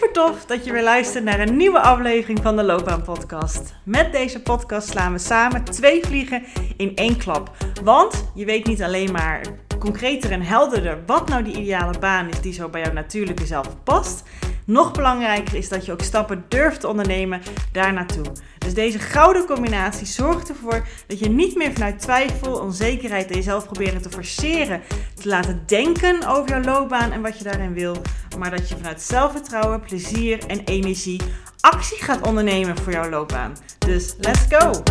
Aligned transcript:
Super 0.00 0.14
tof 0.14 0.44
dat 0.46 0.64
je 0.64 0.72
weer 0.72 0.82
luistert 0.82 1.24
naar 1.24 1.40
een 1.40 1.56
nieuwe 1.56 1.80
aflevering 1.80 2.38
van 2.42 2.56
de 2.56 2.62
Loopbaan 2.62 3.02
Podcast. 3.02 3.74
Met 3.84 4.12
deze 4.12 4.42
podcast 4.42 4.88
slaan 4.88 5.12
we 5.12 5.18
samen 5.18 5.64
twee 5.64 6.04
vliegen 6.04 6.42
in 6.76 6.96
één 6.96 7.16
klap. 7.16 7.50
Want 7.82 8.30
je 8.34 8.44
weet 8.44 8.66
niet 8.66 8.82
alleen 8.82 9.12
maar 9.12 9.40
concreter 9.78 10.30
en 10.30 10.42
helderder 10.42 10.98
wat 11.06 11.28
nou 11.28 11.42
die 11.42 11.56
ideale 11.56 11.98
baan 11.98 12.28
is 12.28 12.40
die 12.40 12.52
zo 12.52 12.68
bij 12.68 12.80
jouw 12.82 12.92
natuurlijke 12.92 13.46
zelf 13.46 13.82
past. 13.84 14.22
Nog 14.66 14.92
belangrijker 14.92 15.54
is 15.54 15.68
dat 15.68 15.86
je 15.86 15.92
ook 15.92 16.02
stappen 16.02 16.44
durft 16.48 16.80
te 16.80 16.88
ondernemen 16.88 17.40
daar 17.72 17.92
naartoe. 17.92 18.24
Dus 18.70 18.78
deze 18.78 18.98
gouden 18.98 19.46
combinatie 19.46 20.06
zorgt 20.06 20.48
ervoor 20.48 20.86
dat 21.06 21.18
je 21.18 21.28
niet 21.28 21.56
meer 21.56 21.72
vanuit 21.72 21.98
twijfel, 21.98 22.60
onzekerheid 22.60 23.30
en 23.30 23.34
jezelf 23.34 23.64
proberen 23.64 24.02
te 24.02 24.10
forceren, 24.10 24.82
te 25.14 25.28
laten 25.28 25.62
denken 25.66 26.26
over 26.26 26.48
jouw 26.48 26.62
loopbaan 26.62 27.12
en 27.12 27.22
wat 27.22 27.38
je 27.38 27.44
daarin 27.44 27.74
wil, 27.74 27.96
maar 28.38 28.50
dat 28.50 28.68
je 28.68 28.76
vanuit 28.76 29.02
zelfvertrouwen, 29.02 29.80
plezier 29.80 30.46
en 30.46 30.64
energie 30.64 31.20
actie 31.60 32.02
gaat 32.02 32.26
ondernemen 32.26 32.76
voor 32.78 32.92
jouw 32.92 33.08
loopbaan. 33.08 33.56
Dus 33.78 34.14
let's 34.18 34.46
go! 34.48 34.82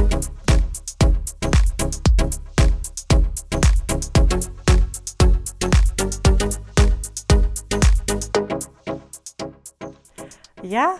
Ja, 10.62 10.96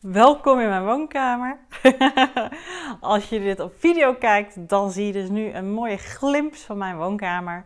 welkom 0.00 0.60
in 0.60 0.68
mijn 0.68 0.84
woonkamer. 0.84 1.65
Als 3.00 3.28
je 3.28 3.40
dit 3.40 3.60
op 3.60 3.72
video 3.78 4.14
kijkt, 4.14 4.68
dan 4.68 4.90
zie 4.90 5.06
je 5.06 5.12
dus 5.12 5.28
nu 5.28 5.52
een 5.52 5.72
mooie 5.72 5.96
glimp 5.96 6.54
van 6.54 6.78
mijn 6.78 6.96
woonkamer. 6.96 7.64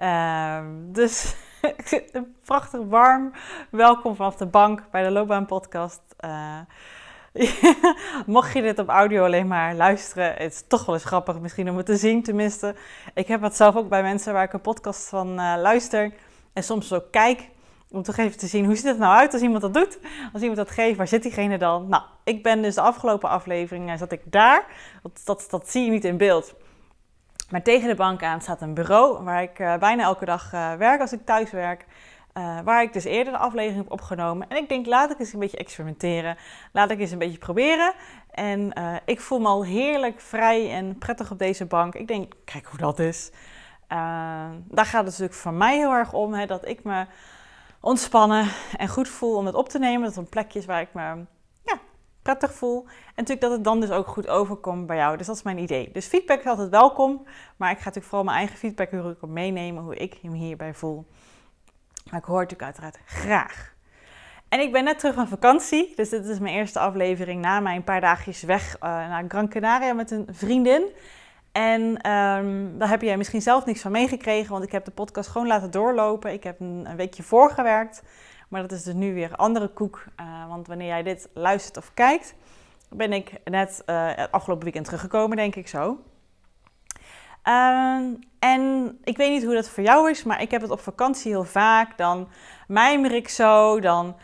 Uh, 0.00 0.58
dus 0.74 1.34
prachtig 2.44 2.80
warm. 2.88 3.32
Welkom 3.70 4.16
vanaf 4.16 4.36
de 4.36 4.46
bank 4.46 4.82
bij 4.90 5.02
de 5.02 5.10
Loopbaan 5.10 5.46
Podcast. 5.46 6.00
Uh, 6.20 6.58
Mocht 8.26 8.52
je 8.52 8.62
dit 8.62 8.78
op 8.78 8.88
audio 8.88 9.24
alleen 9.24 9.46
maar 9.46 9.74
luisteren, 9.74 10.34
het 10.34 10.52
is 10.52 10.64
toch 10.68 10.86
wel 10.86 10.94
eens 10.94 11.04
grappig 11.04 11.40
misschien 11.40 11.70
om 11.70 11.76
het 11.76 11.86
te 11.86 11.96
zien 11.96 12.22
tenminste. 12.22 12.74
Ik 13.14 13.26
heb 13.28 13.42
het 13.42 13.56
zelf 13.56 13.76
ook 13.76 13.88
bij 13.88 14.02
mensen 14.02 14.32
waar 14.32 14.44
ik 14.44 14.52
een 14.52 14.60
podcast 14.60 15.08
van 15.08 15.28
uh, 15.28 15.54
luister 15.58 16.12
en 16.52 16.62
soms 16.62 16.92
ook 16.92 17.10
kijk. 17.10 17.48
Om 17.90 18.02
toch 18.02 18.16
even 18.16 18.38
te 18.38 18.46
zien, 18.46 18.64
hoe 18.64 18.74
ziet 18.74 18.84
het 18.84 18.98
nou 18.98 19.16
uit 19.16 19.32
als 19.32 19.42
iemand 19.42 19.62
dat 19.62 19.74
doet? 19.74 19.98
Als 20.32 20.42
iemand 20.42 20.58
dat 20.58 20.70
geeft, 20.70 20.96
waar 20.96 21.08
zit 21.08 21.22
diegene 21.22 21.58
dan? 21.58 21.88
Nou, 21.88 22.02
ik 22.24 22.42
ben 22.42 22.62
dus 22.62 22.74
de 22.74 22.80
afgelopen 22.80 23.28
aflevering, 23.28 23.98
zat 23.98 24.12
ik 24.12 24.20
daar. 24.24 24.66
Dat, 25.02 25.20
dat, 25.24 25.46
dat 25.50 25.70
zie 25.70 25.84
je 25.84 25.90
niet 25.90 26.04
in 26.04 26.16
beeld. 26.16 26.54
Maar 27.50 27.62
tegen 27.62 27.88
de 27.88 27.94
bank 27.94 28.22
aan 28.22 28.40
staat 28.40 28.60
een 28.60 28.74
bureau 28.74 29.24
waar 29.24 29.42
ik 29.42 29.58
uh, 29.58 29.76
bijna 29.76 30.02
elke 30.02 30.24
dag 30.24 30.52
uh, 30.52 30.74
werk 30.74 31.00
als 31.00 31.12
ik 31.12 31.24
thuis 31.24 31.50
werk. 31.50 31.86
Uh, 32.34 32.58
waar 32.64 32.82
ik 32.82 32.92
dus 32.92 33.04
eerder 33.04 33.32
de 33.32 33.38
aflevering 33.38 33.82
heb 33.82 33.92
opgenomen. 33.92 34.48
En 34.48 34.56
ik 34.56 34.68
denk, 34.68 34.86
laat 34.86 35.10
ik 35.10 35.18
eens 35.18 35.32
een 35.32 35.38
beetje 35.38 35.56
experimenteren. 35.56 36.36
Laat 36.72 36.90
ik 36.90 37.00
eens 37.00 37.10
een 37.10 37.18
beetje 37.18 37.38
proberen. 37.38 37.92
En 38.30 38.72
ik 39.04 39.20
voel 39.20 39.38
me 39.38 39.46
al 39.46 39.64
heerlijk 39.64 40.20
vrij 40.20 40.70
en 40.72 40.98
prettig 40.98 41.30
op 41.30 41.38
deze 41.38 41.66
bank. 41.66 41.94
Ik 41.94 42.08
denk, 42.08 42.32
kijk 42.44 42.66
hoe 42.66 42.78
dat 42.78 42.98
is. 42.98 43.30
daar 43.88 44.86
gaat 44.86 44.92
het 44.92 45.04
natuurlijk 45.04 45.34
voor 45.34 45.52
mij 45.52 45.76
heel 45.76 45.92
erg 45.92 46.12
om. 46.12 46.34
Hè, 46.34 46.46
dat 46.46 46.68
ik 46.68 46.84
me 46.84 47.06
ontspannen 47.86 48.48
en 48.76 48.88
goed 48.88 49.08
voel 49.08 49.36
om 49.36 49.46
het 49.46 49.54
op 49.54 49.68
te 49.68 49.78
nemen. 49.78 50.00
Dat 50.00 50.14
het 50.14 50.24
een 50.24 50.30
plekje 50.30 50.62
waar 50.66 50.80
ik 50.80 50.94
me 50.94 51.02
ja, 51.62 51.78
prettig 52.22 52.54
voel. 52.54 52.84
En 52.84 53.12
natuurlijk 53.14 53.40
dat 53.40 53.50
het 53.50 53.64
dan 53.64 53.80
dus 53.80 53.90
ook 53.90 54.06
goed 54.06 54.28
overkomt 54.28 54.86
bij 54.86 54.96
jou. 54.96 55.16
Dus 55.16 55.26
dat 55.26 55.36
is 55.36 55.42
mijn 55.42 55.58
idee. 55.58 55.90
Dus 55.92 56.06
feedback 56.06 56.40
is 56.40 56.46
altijd 56.46 56.68
welkom. 56.68 57.26
Maar 57.56 57.70
ik 57.70 57.76
ga 57.76 57.84
natuurlijk 57.84 58.06
vooral 58.06 58.24
mijn 58.24 58.36
eigen 58.36 58.56
feedback 58.56 58.92
ook 58.92 59.28
meenemen. 59.28 59.82
Hoe 59.82 59.96
ik 59.96 60.18
hem 60.22 60.32
hierbij 60.32 60.74
voel. 60.74 61.06
Maar 62.10 62.20
ik 62.20 62.26
hoor 62.26 62.40
natuurlijk 62.40 62.62
uiteraard 62.62 62.98
graag. 63.04 63.74
En 64.48 64.60
ik 64.60 64.72
ben 64.72 64.84
net 64.84 64.98
terug 64.98 65.14
van 65.14 65.28
vakantie. 65.28 65.92
Dus 65.96 66.08
dit 66.08 66.24
is 66.24 66.38
mijn 66.38 66.54
eerste 66.54 66.78
aflevering 66.78 67.40
na 67.40 67.60
mijn 67.60 67.84
paar 67.84 68.00
dagjes 68.00 68.42
weg 68.42 68.74
uh, 68.74 68.80
naar 68.80 69.24
Gran 69.28 69.48
Canaria 69.48 69.92
met 69.92 70.10
een 70.10 70.26
vriendin. 70.30 70.82
En 71.56 72.10
um, 72.10 72.78
daar 72.78 72.88
heb 72.88 73.02
jij 73.02 73.16
misschien 73.16 73.42
zelf 73.42 73.64
niks 73.64 73.80
van 73.80 73.92
meegekregen, 73.92 74.52
want 74.52 74.64
ik 74.64 74.72
heb 74.72 74.84
de 74.84 74.90
podcast 74.90 75.28
gewoon 75.28 75.46
laten 75.46 75.70
doorlopen. 75.70 76.32
Ik 76.32 76.44
heb 76.44 76.60
een, 76.60 76.96
weekje 76.96 77.22
voorgewerkt, 77.22 78.02
maar 78.48 78.62
dat 78.62 78.72
is 78.72 78.82
dus 78.82 78.94
nu 78.94 79.14
weer 79.14 79.36
andere 79.36 79.68
koek. 79.68 80.04
Uh, 80.20 80.48
want 80.48 80.66
wanneer 80.66 80.86
jij 80.86 81.02
dit 81.02 81.28
luistert 81.34 81.76
of 81.76 81.94
kijkt, 81.94 82.34
ben 82.90 83.12
ik 83.12 83.32
net 83.44 83.82
het 83.86 84.30
afgelopen 84.30 84.64
weekend 84.64 84.84
teruggekomen, 84.84 85.36
denk 85.36 85.54
ik 85.54 85.68
zo. 85.68 85.88
Um, 87.44 88.18
en 88.38 88.96
ik 89.04 89.16
weet 89.16 89.30
niet 89.30 89.44
hoe 89.44 89.54
dat 89.54 89.68
voor 89.68 89.82
jou 89.82 90.10
is, 90.10 90.22
maar 90.22 90.42
ik 90.42 90.50
heb 90.50 90.62
het 90.62 90.70
op 90.70 90.80
vakantie 90.80 91.30
heel 91.30 91.44
vaak. 91.44 91.98
Dan 91.98 92.28
mijmer 92.68 93.14
ik 93.14 93.28
zo, 93.28 93.80
dan 93.80 94.16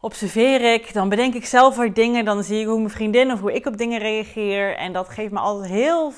observeer 0.00 0.72
ik, 0.72 0.92
dan 0.92 1.08
bedenk 1.08 1.34
ik 1.34 1.46
zelf 1.46 1.76
weer 1.76 1.92
dingen, 1.92 2.24
dan 2.24 2.44
zie 2.44 2.60
ik 2.60 2.66
hoe 2.66 2.78
mijn 2.78 2.90
vriendin 2.90 3.32
of 3.32 3.40
hoe 3.40 3.52
ik 3.52 3.66
op 3.66 3.76
dingen 3.76 3.98
reageer. 3.98 4.76
En 4.76 4.92
dat 4.92 5.08
geeft 5.08 5.32
me 5.32 5.38
altijd 5.38 5.70
heel 5.70 6.12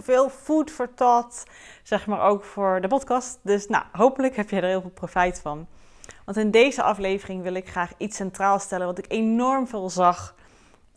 veel 0.00 0.28
food 0.28 0.70
for 0.70 0.94
thought, 0.94 1.44
zeg 1.82 2.06
maar 2.06 2.20
ook 2.20 2.44
voor 2.44 2.80
de 2.80 2.88
podcast. 2.88 3.38
Dus 3.42 3.66
nou, 3.66 3.84
hopelijk 3.92 4.36
heb 4.36 4.50
je 4.50 4.56
er 4.56 4.68
heel 4.68 4.80
veel 4.80 4.90
profijt 4.90 5.40
van. 5.40 5.66
Want 6.24 6.36
in 6.36 6.50
deze 6.50 6.82
aflevering 6.82 7.42
wil 7.42 7.54
ik 7.54 7.68
graag 7.68 7.92
iets 7.96 8.16
centraal 8.16 8.58
stellen 8.58 8.86
wat 8.86 8.98
ik 8.98 9.04
enorm 9.08 9.66
veel 9.66 9.90
zag 9.90 10.34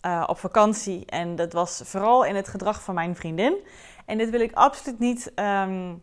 uh, 0.05 0.23
op 0.27 0.38
vakantie. 0.38 1.05
En 1.05 1.35
dat 1.35 1.53
was 1.53 1.81
vooral 1.85 2.23
in 2.23 2.35
het 2.35 2.47
gedrag 2.47 2.83
van 2.83 2.93
mijn 2.93 3.16
vriendin. 3.16 3.55
En 4.05 4.17
dit 4.17 4.29
wil 4.29 4.39
ik 4.39 4.53
absoluut 4.53 4.99
niet 4.99 5.31
um, 5.35 6.01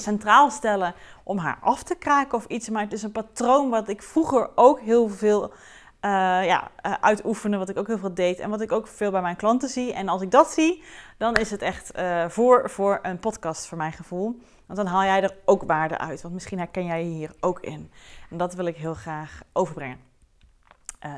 centraal 0.00 0.50
stellen 0.50 0.94
om 1.24 1.38
haar 1.38 1.58
af 1.60 1.82
te 1.82 1.94
kraken 1.94 2.38
of 2.38 2.44
iets. 2.44 2.68
Maar 2.68 2.82
het 2.82 2.92
is 2.92 3.02
een 3.02 3.12
patroon 3.12 3.70
wat 3.70 3.88
ik 3.88 4.02
vroeger 4.02 4.50
ook 4.54 4.80
heel 4.80 5.08
veel 5.08 5.42
uh, 5.44 6.10
ja, 6.44 6.70
uh, 6.86 6.92
uitoefende. 7.00 7.56
Wat 7.56 7.68
ik 7.68 7.78
ook 7.78 7.86
heel 7.86 7.98
veel 7.98 8.14
deed. 8.14 8.38
En 8.38 8.50
wat 8.50 8.60
ik 8.60 8.72
ook 8.72 8.86
veel 8.86 9.10
bij 9.10 9.22
mijn 9.22 9.36
klanten 9.36 9.68
zie. 9.68 9.92
En 9.92 10.08
als 10.08 10.22
ik 10.22 10.30
dat 10.30 10.50
zie, 10.50 10.82
dan 11.18 11.34
is 11.34 11.50
het 11.50 11.62
echt 11.62 11.98
uh, 11.98 12.28
voor, 12.28 12.70
voor 12.70 12.98
een 13.02 13.18
podcast 13.18 13.66
voor 13.66 13.78
mijn 13.78 13.92
gevoel. 13.92 14.40
Want 14.66 14.78
dan 14.78 14.86
haal 14.86 15.04
jij 15.04 15.22
er 15.22 15.36
ook 15.44 15.62
waarde 15.62 15.98
uit. 15.98 16.22
Want 16.22 16.34
misschien 16.34 16.58
herken 16.58 16.84
jij 16.84 17.04
je 17.04 17.10
hier 17.10 17.32
ook 17.40 17.60
in. 17.60 17.90
En 18.30 18.36
dat 18.36 18.54
wil 18.54 18.66
ik 18.66 18.76
heel 18.76 18.94
graag 18.94 19.42
overbrengen. 19.52 20.08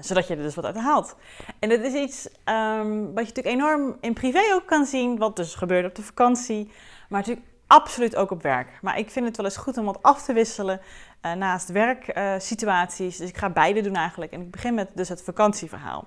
Zodat 0.01 0.27
je 0.27 0.37
er 0.37 0.43
dus 0.43 0.55
wat 0.55 0.65
uit 0.65 0.77
haalt. 0.77 1.17
En 1.59 1.69
dat 1.69 1.81
is 1.81 1.93
iets 1.93 2.27
um, 2.27 3.15
wat 3.15 3.27
je 3.27 3.33
natuurlijk 3.35 3.47
enorm 3.47 3.97
in 4.01 4.13
privé 4.13 4.41
ook 4.55 4.67
kan 4.67 4.87
zien. 4.87 5.19
Wat 5.19 5.37
dus 5.37 5.55
gebeurt 5.55 5.87
op 5.87 5.95
de 5.95 6.03
vakantie. 6.03 6.71
Maar 7.09 7.21
natuurlijk 7.21 7.47
absoluut 7.73 8.17
ook 8.17 8.31
op 8.31 8.43
werk. 8.43 8.69
Maar 8.83 8.99
ik 8.99 9.11
vind 9.11 9.27
het 9.27 9.37
wel 9.37 9.47
eens 9.47 9.57
goed 9.57 9.77
om 9.77 9.85
wat 9.85 10.03
af 10.03 10.23
te 10.23 10.33
wisselen 10.33 10.81
uh, 11.23 11.33
naast 11.33 11.69
werksituaties. 11.69 13.15
Uh, 13.15 13.21
dus 13.21 13.29
ik 13.29 13.37
ga 13.37 13.51
beide 13.51 13.81
doen 13.81 13.95
eigenlijk. 13.95 14.33
En 14.33 14.41
ik 14.41 14.51
begin 14.51 14.75
met 14.75 14.89
dus 14.95 15.09
het 15.09 15.23
vakantieverhaal. 15.23 16.07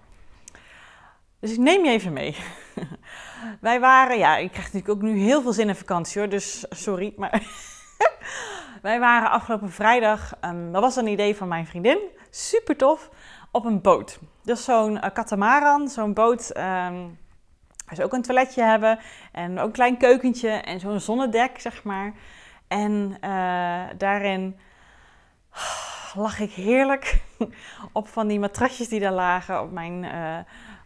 Dus 1.39 1.51
ik 1.51 1.57
neem 1.57 1.85
je 1.85 1.91
even 1.91 2.13
mee. 2.13 2.35
Wij 3.61 3.79
waren, 3.79 4.17
ja, 4.17 4.37
ik 4.37 4.51
krijg 4.51 4.73
natuurlijk 4.73 4.93
ook 4.93 5.09
nu 5.09 5.17
heel 5.17 5.41
veel 5.41 5.53
zin 5.53 5.67
in 5.67 5.75
vakantie 5.75 6.21
hoor. 6.21 6.29
Dus 6.29 6.65
sorry, 6.69 7.13
maar... 7.17 7.41
Wij 8.81 8.99
waren 8.99 9.29
afgelopen 9.29 9.71
vrijdag, 9.71 10.33
um, 10.41 10.71
dat 10.71 10.81
was 10.81 10.95
een 10.95 11.07
idee 11.07 11.35
van 11.35 11.47
mijn 11.47 11.67
vriendin. 11.67 11.99
Super 12.29 12.77
tof 12.77 13.09
op 13.51 13.65
een 13.65 13.81
boot. 13.81 14.19
Dus 14.43 14.63
zo'n 14.63 14.95
uh, 14.95 15.03
katamaran, 15.13 15.87
zo'n 15.89 16.13
boot. 16.13 16.57
Um, 16.57 17.17
ze 17.93 18.03
ook 18.03 18.13
een 18.13 18.21
toiletje 18.21 18.63
hebben 18.63 18.99
en 19.31 19.59
ook 19.59 19.65
een 19.65 19.71
klein 19.71 19.97
keukentje 19.97 20.49
en 20.49 20.79
zo'n 20.79 20.99
zonnedek, 20.99 21.59
zeg 21.59 21.83
maar. 21.83 22.13
En 22.67 23.17
uh, 23.23 23.83
daarin 23.97 24.59
lag 26.13 26.39
ik 26.39 26.51
heerlijk 26.51 27.21
op 27.91 28.07
van 28.07 28.27
die 28.27 28.39
matrasjes 28.39 28.87
die 28.87 28.99
daar 28.99 29.11
lagen, 29.11 29.61
op 29.61 29.71
mijn, 29.71 30.03
uh, 30.03 30.37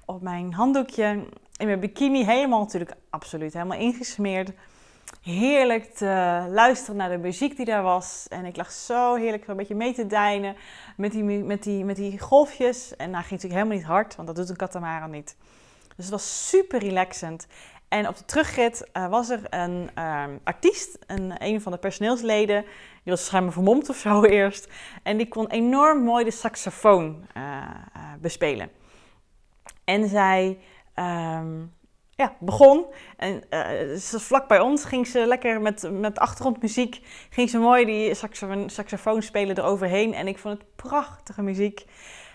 op 0.06 0.22
mijn 0.22 0.54
handdoekje, 0.54 1.26
in 1.58 1.66
mijn 1.66 1.80
bikini, 1.80 2.26
helemaal 2.26 2.60
natuurlijk 2.60 2.96
absoluut, 3.10 3.54
helemaal 3.54 3.80
ingesmeerd 3.80 4.52
heerlijk 5.22 5.84
te 5.84 6.46
luisteren 6.50 6.96
naar 6.96 7.10
de 7.10 7.18
muziek 7.18 7.56
die 7.56 7.66
daar 7.66 7.84
was. 7.84 8.26
En 8.30 8.46
ik 8.46 8.56
lag 8.56 8.72
zo 8.72 9.16
heerlijk 9.16 9.48
een 9.48 9.56
beetje 9.56 9.76
mee 9.76 9.94
te 9.94 10.08
deinen 10.08 10.56
met 10.98 11.12
die, 11.12 11.24
met 11.24 11.64
die, 11.64 11.86
met 11.86 11.96
die 11.96 12.20
golfjes. 12.20 12.96
En 12.96 13.10
nou 13.10 13.24
ging 13.24 13.42
natuurlijk 13.42 13.62
helemaal 13.62 13.78
niet 13.78 13.86
hard, 13.86 14.16
want 14.16 14.28
dat 14.28 14.38
doet 14.38 14.50
een 14.50 14.56
katamaran 14.56 15.12
niet. 15.12 15.36
Dus 16.00 16.08
het 16.08 16.18
was 16.18 16.50
super 16.50 16.80
relaxend. 16.80 17.48
En 17.88 18.08
op 18.08 18.18
de 18.18 18.26
terugrit 18.26 18.90
uh, 18.94 19.10
was 19.10 19.30
er 19.30 19.42
een 19.50 19.90
uh, 19.98 20.26
artiest, 20.44 20.98
een, 21.08 21.34
een 21.38 21.62
van 21.62 21.72
de 21.72 21.78
personeelsleden. 21.78 22.62
Die 23.04 23.14
was 23.14 23.26
schijnbaar 23.26 23.54
vermomd 23.54 23.90
of 23.90 23.96
zo 23.96 24.24
eerst. 24.40 24.68
En 25.04 25.18
die 25.18 25.28
kon 25.28 25.48
enorm 25.48 26.04
mooi 26.04 26.24
de 26.24 26.32
saxofoon 26.32 27.28
uh, 27.38 27.64
bespelen. 28.22 28.70
En 29.84 30.08
zij 30.08 30.60
um, 30.96 31.74
ja, 32.10 32.36
begon. 32.40 32.86
En 33.18 33.44
uh, 33.50 33.98
vlak 34.00 34.48
bij 34.48 34.60
ons 34.60 34.86
ging 34.86 35.08
ze 35.08 35.26
lekker 35.26 35.62
met, 35.62 35.90
met 35.92 36.20
achtergrondmuziek. 36.20 37.00
Ging 37.30 37.50
ze 37.50 37.58
mooi 37.58 37.86
die 37.86 38.14
saxofoon, 38.14 38.70
saxofoon 38.70 39.22
spelen 39.22 39.58
eroverheen. 39.58 40.14
En 40.14 40.28
ik 40.28 40.38
vond 40.38 40.58
het 40.58 40.76
prachtige 40.76 41.42
muziek. 41.42 41.86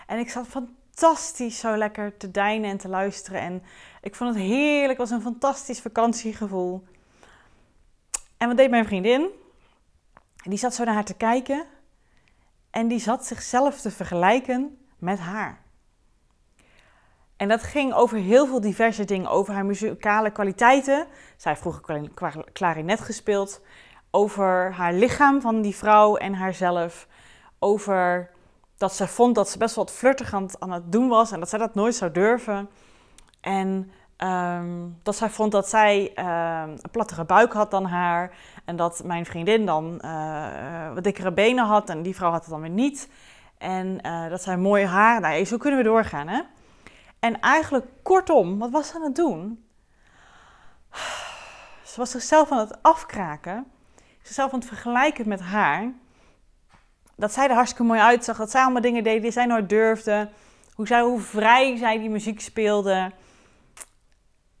En 0.07 0.19
ik 0.19 0.29
zat 0.29 0.47
fantastisch 0.95 1.59
zo 1.59 1.77
lekker 1.77 2.17
te 2.17 2.31
deinen 2.31 2.69
en 2.69 2.77
te 2.77 2.87
luisteren. 2.87 3.41
En 3.41 3.63
ik 4.01 4.15
vond 4.15 4.35
het 4.35 4.43
heerlijk. 4.43 4.99
Het 4.99 5.09
was 5.09 5.17
een 5.17 5.21
fantastisch 5.21 5.79
vakantiegevoel. 5.79 6.83
En 8.37 8.47
wat 8.47 8.57
deed 8.57 8.69
mijn 8.69 8.85
vriendin? 8.85 9.29
Die 10.43 10.57
zat 10.57 10.73
zo 10.73 10.83
naar 10.83 10.93
haar 10.93 11.03
te 11.03 11.13
kijken. 11.13 11.65
En 12.69 12.87
die 12.87 12.99
zat 12.99 13.25
zichzelf 13.25 13.81
te 13.81 13.91
vergelijken 13.91 14.77
met 14.97 15.19
haar. 15.19 15.63
En 17.37 17.47
dat 17.47 17.63
ging 17.63 17.93
over 17.93 18.17
heel 18.17 18.47
veel 18.47 18.61
diverse 18.61 19.05
dingen. 19.05 19.29
Over 19.29 19.53
haar 19.53 19.65
muzikale 19.65 20.31
kwaliteiten. 20.31 21.07
Zij 21.37 21.51
heeft 21.51 21.61
vroeger 21.61 22.11
klarinet 22.53 23.01
gespeeld. 23.01 23.61
Over 24.11 24.73
haar 24.73 24.93
lichaam 24.93 25.41
van 25.41 25.61
die 25.61 25.75
vrouw 25.75 26.15
en 26.15 26.33
haarzelf. 26.33 27.07
Over 27.59 28.33
dat 28.77 28.93
ze 28.93 29.07
vond 29.07 29.35
dat 29.35 29.49
ze 29.49 29.57
best 29.57 29.75
wel 29.75 29.85
wat 29.85 29.93
flirtig 29.93 30.33
aan 30.33 30.71
het 30.71 30.91
doen 30.91 31.07
was. 31.07 31.31
En 31.31 31.39
dat 31.39 31.49
zij 31.49 31.59
dat 31.59 31.75
nooit 31.75 31.95
zou 31.95 32.11
durven. 32.11 32.69
En 33.41 33.91
ehm, 34.17 34.87
dat 35.03 35.15
zij 35.15 35.29
vond 35.29 35.51
dat 35.51 35.69
zij 35.69 36.11
ehm, 36.13 36.69
een 36.69 36.91
plattere 36.91 37.25
buik 37.25 37.53
had 37.53 37.71
dan 37.71 37.85
haar. 37.85 38.37
En 38.65 38.75
dat 38.75 39.03
mijn 39.03 39.25
vriendin 39.25 39.65
dan 39.65 40.01
uh, 40.05 40.93
wat 40.93 41.03
dikkere 41.03 41.33
benen 41.33 41.65
had. 41.65 41.89
En 41.89 42.01
die 42.01 42.15
vrouw 42.15 42.31
had 42.31 42.41
het 42.41 42.49
dan 42.49 42.61
weer 42.61 42.69
niet. 42.69 43.09
En 43.57 43.99
uh, 44.05 44.29
dat 44.29 44.41
zij 44.41 44.57
mooi 44.57 44.85
haar. 44.85 45.19
Nou, 45.21 45.45
zo 45.45 45.57
kunnen 45.57 45.79
we 45.79 45.85
doorgaan, 45.85 46.27
hè? 46.27 46.41
En 47.19 47.39
eigenlijk 47.39 47.85
kortom, 48.03 48.59
wat 48.59 48.69
was 48.69 48.87
ze 48.87 48.95
aan 48.95 49.01
het 49.01 49.15
doen? 49.15 49.65
Ze 51.83 52.01
was 52.01 52.11
zichzelf 52.11 52.51
aan 52.51 52.59
het 52.59 52.81
afkraken, 52.81 53.65
zichzelf 54.21 54.53
aan 54.53 54.59
het 54.59 54.67
vergelijken 54.67 55.27
met 55.27 55.41
haar. 55.41 55.93
Dat 57.15 57.33
zij 57.33 57.47
er 57.47 57.53
hartstikke 57.55 57.83
mooi 57.83 57.99
uitzag, 57.99 58.37
dat 58.37 58.51
zij 58.51 58.61
allemaal 58.61 58.81
dingen 58.81 59.03
deed 59.03 59.21
die 59.21 59.31
zij 59.31 59.45
nooit 59.45 59.69
durfde. 59.69 60.29
Hoe, 60.73 60.87
zij, 60.87 61.01
hoe 61.01 61.19
vrij 61.19 61.77
zij 61.77 61.99
die 61.99 62.09
muziek 62.09 62.41
speelde. 62.41 63.11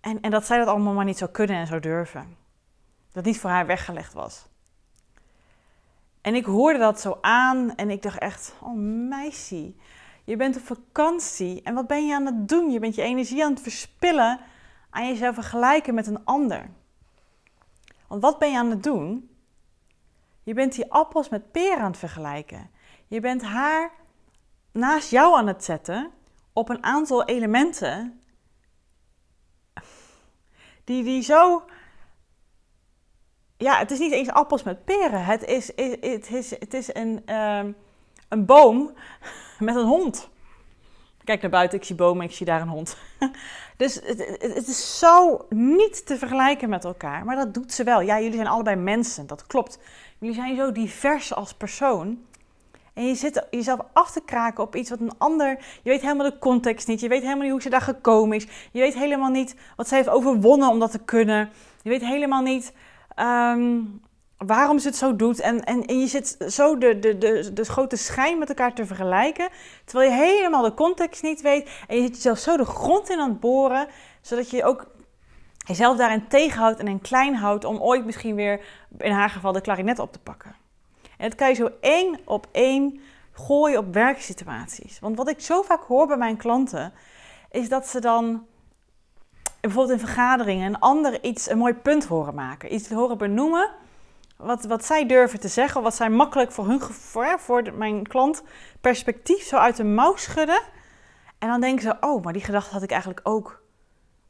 En, 0.01 0.21
en 0.21 0.31
dat 0.31 0.45
zij 0.45 0.57
dat 0.57 0.67
allemaal 0.67 0.93
maar 0.93 1.05
niet 1.05 1.17
zou 1.17 1.31
kunnen 1.31 1.55
en 1.55 1.67
zou 1.67 1.79
durven. 1.79 2.37
Dat 3.11 3.23
niet 3.25 3.39
voor 3.39 3.49
haar 3.49 3.65
weggelegd 3.65 4.13
was. 4.13 4.45
En 6.21 6.35
ik 6.35 6.45
hoorde 6.45 6.79
dat 6.79 7.01
zo 7.01 7.17
aan 7.21 7.75
en 7.75 7.89
ik 7.89 8.01
dacht 8.01 8.17
echt, 8.17 8.53
oh 8.61 8.75
meisje, 9.09 9.73
je 10.23 10.35
bent 10.35 10.55
op 10.55 10.65
vakantie. 10.65 11.61
En 11.63 11.73
wat 11.73 11.87
ben 11.87 12.07
je 12.07 12.15
aan 12.15 12.25
het 12.25 12.49
doen? 12.49 12.71
Je 12.71 12.79
bent 12.79 12.95
je 12.95 13.01
energie 13.01 13.43
aan 13.43 13.51
het 13.51 13.61
verspillen 13.61 14.39
aan 14.89 15.07
jezelf 15.07 15.35
vergelijken 15.35 15.93
met 15.93 16.07
een 16.07 16.25
ander. 16.25 16.69
Want 18.07 18.21
wat 18.21 18.39
ben 18.39 18.51
je 18.51 18.57
aan 18.57 18.69
het 18.69 18.83
doen? 18.83 19.34
Je 20.45 20.53
bent 20.53 20.75
die 20.75 20.91
appels 20.91 21.29
met 21.29 21.51
peren 21.51 21.79
aan 21.79 21.91
het 21.91 21.97
vergelijken. 21.97 22.69
Je 23.07 23.19
bent 23.19 23.41
haar 23.41 23.91
naast 24.71 25.11
jou 25.11 25.37
aan 25.37 25.47
het 25.47 25.63
zetten 25.63 26.11
op 26.53 26.69
een 26.69 26.83
aantal 26.83 27.25
elementen 27.25 28.21
die, 30.83 31.03
die 31.03 31.21
zo. 31.21 31.63
Ja, 33.57 33.77
het 33.77 33.91
is 33.91 33.99
niet 33.99 34.11
eens 34.11 34.29
appels 34.29 34.63
met 34.63 34.85
peren. 34.85 35.25
Het 35.25 35.43
is, 35.43 35.67
het 35.99 36.29
is, 36.31 36.49
het 36.49 36.73
is 36.73 36.93
een, 36.93 37.21
ehm, 37.25 37.71
een 38.29 38.45
boom 38.45 38.93
met 39.59 39.75
een 39.75 39.87
hond. 39.87 40.29
Kijk 41.25 41.41
naar 41.41 41.51
buiten, 41.51 41.77
ik 41.77 41.83
zie 41.85 41.95
bomen, 41.95 42.25
ik 42.25 42.31
zie 42.31 42.45
daar 42.45 42.61
een 42.61 42.67
hond. 42.67 42.97
dus 43.77 43.95
het, 43.95 44.37
het, 44.39 44.67
is 44.67 44.99
zo 44.99 45.45
niet 45.49 46.05
te 46.05 46.17
vergelijken 46.17 46.69
met 46.69 46.83
elkaar. 46.83 47.25
Maar 47.25 47.35
dat 47.35 47.53
doet 47.53 47.73
ze 47.73 47.83
wel. 47.83 48.01
Ja, 48.01 48.19
jullie 48.19 48.35
zijn 48.35 48.47
allebei 48.47 48.75
mensen, 48.75 49.27
dat 49.27 49.47
klopt. 49.47 49.79
Jullie 50.19 50.35
zijn 50.35 50.55
zo 50.55 50.71
divers 50.71 51.33
als 51.33 51.53
persoon. 51.53 52.17
En 52.93 53.07
je 53.07 53.15
zit 53.15 53.47
jezelf 53.49 53.79
af 53.93 54.11
te 54.11 54.21
kraken 54.25 54.63
op 54.63 54.75
iets 54.75 54.89
wat 54.89 54.99
een 54.99 55.17
ander. 55.17 55.49
Je 55.83 55.89
weet 55.89 56.01
helemaal 56.01 56.29
de 56.29 56.39
context 56.39 56.87
niet. 56.87 56.99
Je 56.99 57.07
weet 57.07 57.21
helemaal 57.21 57.43
niet 57.43 57.51
hoe 57.51 57.61
ze 57.61 57.69
daar 57.69 57.81
gekomen 57.81 58.37
is. 58.37 58.47
Je 58.71 58.79
weet 58.79 58.93
helemaal 58.93 59.29
niet 59.29 59.55
wat 59.75 59.87
ze 59.87 59.95
heeft 59.95 60.09
overwonnen 60.09 60.69
om 60.69 60.79
dat 60.79 60.91
te 60.91 61.03
kunnen. 61.03 61.49
Je 61.81 61.89
weet 61.89 62.01
helemaal 62.01 62.41
niet 62.41 62.73
ehm, 63.15 63.79
waarom 64.37 64.79
ze 64.79 64.87
het 64.87 64.97
zo 64.97 65.15
doet. 65.15 65.39
En, 65.39 65.63
en, 65.63 65.85
en 65.85 65.99
je 65.99 66.07
zit 66.07 66.37
zo 66.47 66.77
de, 66.77 66.99
de, 66.99 67.17
de, 67.17 67.53
de 67.53 67.63
grote 67.63 67.95
schijn 67.95 68.37
met 68.37 68.49
elkaar 68.49 68.73
te 68.73 68.85
vergelijken. 68.85 69.49
Terwijl 69.85 70.11
je 70.11 70.17
helemaal 70.17 70.63
de 70.63 70.73
context 70.73 71.23
niet 71.23 71.41
weet. 71.41 71.69
En 71.87 71.95
je 71.95 72.01
zit 72.01 72.15
jezelf 72.15 72.37
zo 72.37 72.57
de 72.57 72.65
grond 72.65 73.09
in 73.09 73.19
aan 73.19 73.29
het 73.29 73.39
boren. 73.39 73.87
Zodat 74.21 74.49
je 74.49 74.63
ook 74.63 74.87
jezelf 75.57 75.97
daarin 75.97 76.27
tegenhoudt 76.27 76.79
en 76.79 76.87
in 76.87 77.01
klein 77.01 77.35
houdt. 77.35 77.65
Om 77.65 77.77
ooit 77.77 78.05
misschien 78.05 78.35
weer, 78.35 78.65
in 78.97 79.11
haar 79.11 79.29
geval, 79.29 79.51
de 79.51 79.61
klarinet 79.61 79.99
op 79.99 80.11
te 80.11 80.19
pakken. 80.19 80.55
En 81.17 81.29
dat 81.29 81.37
kan 81.37 81.47
je 81.47 81.53
zo 81.53 81.69
één 81.79 82.19
op 82.25 82.47
één 82.51 82.99
gooien 83.31 83.79
op 83.79 83.93
werksituaties. 83.93 84.99
Want 84.99 85.17
wat 85.17 85.29
ik 85.29 85.39
zo 85.39 85.61
vaak 85.61 85.83
hoor 85.83 86.07
bij 86.07 86.17
mijn 86.17 86.37
klanten. 86.37 86.93
Is 87.51 87.69
dat 87.69 87.87
ze 87.87 87.99
dan 87.99 88.45
bijvoorbeeld 89.61 89.99
in 89.99 90.05
vergaderingen 90.05 90.67
een 90.67 90.79
ander 90.79 91.23
iets, 91.23 91.49
een 91.49 91.57
mooi 91.57 91.73
punt 91.73 92.05
horen 92.05 92.35
maken. 92.35 92.73
Iets 92.73 92.89
horen 92.89 93.17
benoemen 93.17 93.69
wat, 94.37 94.65
wat 94.65 94.85
zij 94.85 95.05
durven 95.05 95.39
te 95.39 95.47
zeggen, 95.47 95.81
wat 95.81 95.95
zij 95.95 96.09
makkelijk 96.09 96.51
voor, 96.51 96.67
hun, 96.67 96.81
voor, 97.39 97.73
mijn 97.73 98.07
klant 98.07 98.43
perspectief 98.81 99.43
zo 99.43 99.57
uit 99.57 99.77
de 99.77 99.83
mouw 99.83 100.15
schudden. 100.15 100.61
En 101.39 101.47
dan 101.47 101.61
denken 101.61 101.83
ze, 101.83 101.97
oh, 101.99 102.23
maar 102.23 102.33
die 102.33 102.43
gedachte 102.43 102.73
had 102.73 102.83
ik 102.83 102.91
eigenlijk 102.91 103.19
ook. 103.23 103.63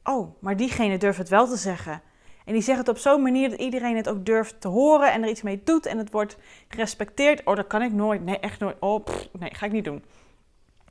Oh, 0.03 0.41
maar 0.41 0.57
diegene 0.57 0.97
durft 0.97 1.17
het 1.17 1.29
wel 1.29 1.47
te 1.47 1.57
zeggen. 1.57 2.01
En 2.45 2.53
die 2.53 2.61
zegt 2.61 2.77
het 2.77 2.87
op 2.87 2.97
zo'n 2.97 3.21
manier 3.21 3.49
dat 3.49 3.59
iedereen 3.59 3.95
het 3.95 4.09
ook 4.09 4.25
durft 4.25 4.61
te 4.61 4.67
horen 4.67 5.11
en 5.11 5.23
er 5.23 5.29
iets 5.29 5.41
mee 5.41 5.61
doet 5.63 5.85
en 5.85 5.97
het 5.97 6.11
wordt 6.11 6.37
gerespecteerd. 6.67 7.43
Oh, 7.43 7.55
dat 7.55 7.67
kan 7.67 7.81
ik 7.81 7.91
nooit. 7.91 8.23
Nee, 8.23 8.39
echt 8.39 8.59
nooit. 8.59 8.75
Oh, 8.79 9.05
nee, 9.39 9.53
ga 9.53 9.65
ik 9.65 9.71
niet 9.71 9.83
doen. 9.83 10.03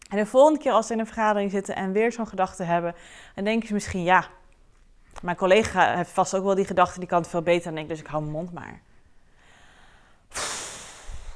En 0.09 0.19
de 0.19 0.27
volgende 0.27 0.59
keer 0.59 0.73
als 0.73 0.87
ze 0.87 0.93
in 0.93 0.99
een 0.99 1.07
vergadering 1.07 1.51
zitten 1.51 1.77
en 1.77 1.93
weer 1.93 2.13
zo'n 2.13 2.27
gedachte 2.27 2.63
hebben, 2.63 2.95
dan 3.35 3.45
denken 3.45 3.69
ze 3.69 3.75
misschien, 3.75 4.03
ja, 4.03 4.27
mijn 5.23 5.37
collega 5.37 5.97
heeft 5.97 6.11
vast 6.11 6.37
ook 6.37 6.45
wel 6.45 6.55
die 6.55 6.65
gedachte, 6.65 6.99
die 6.99 7.09
kan 7.09 7.21
het 7.21 7.31
veel 7.31 7.43
beter 7.43 7.73
dan 7.73 7.83
ik, 7.83 7.89
dus 7.89 8.01
ik 8.01 8.07
hou 8.07 8.23
mijn 8.23 8.35
mond 8.35 8.53
maar. 8.53 8.83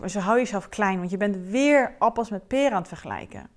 Zo 0.07 0.19
hou 0.19 0.37
je 0.37 0.43
jezelf 0.43 0.69
klein, 0.69 0.99
want 0.99 1.11
je 1.11 1.17
bent 1.17 1.37
weer 1.37 1.97
appels 1.99 2.31
met 2.31 2.47
peren 2.47 2.73
aan 2.73 2.79
het 2.79 2.89
vergelijken. 2.89 3.49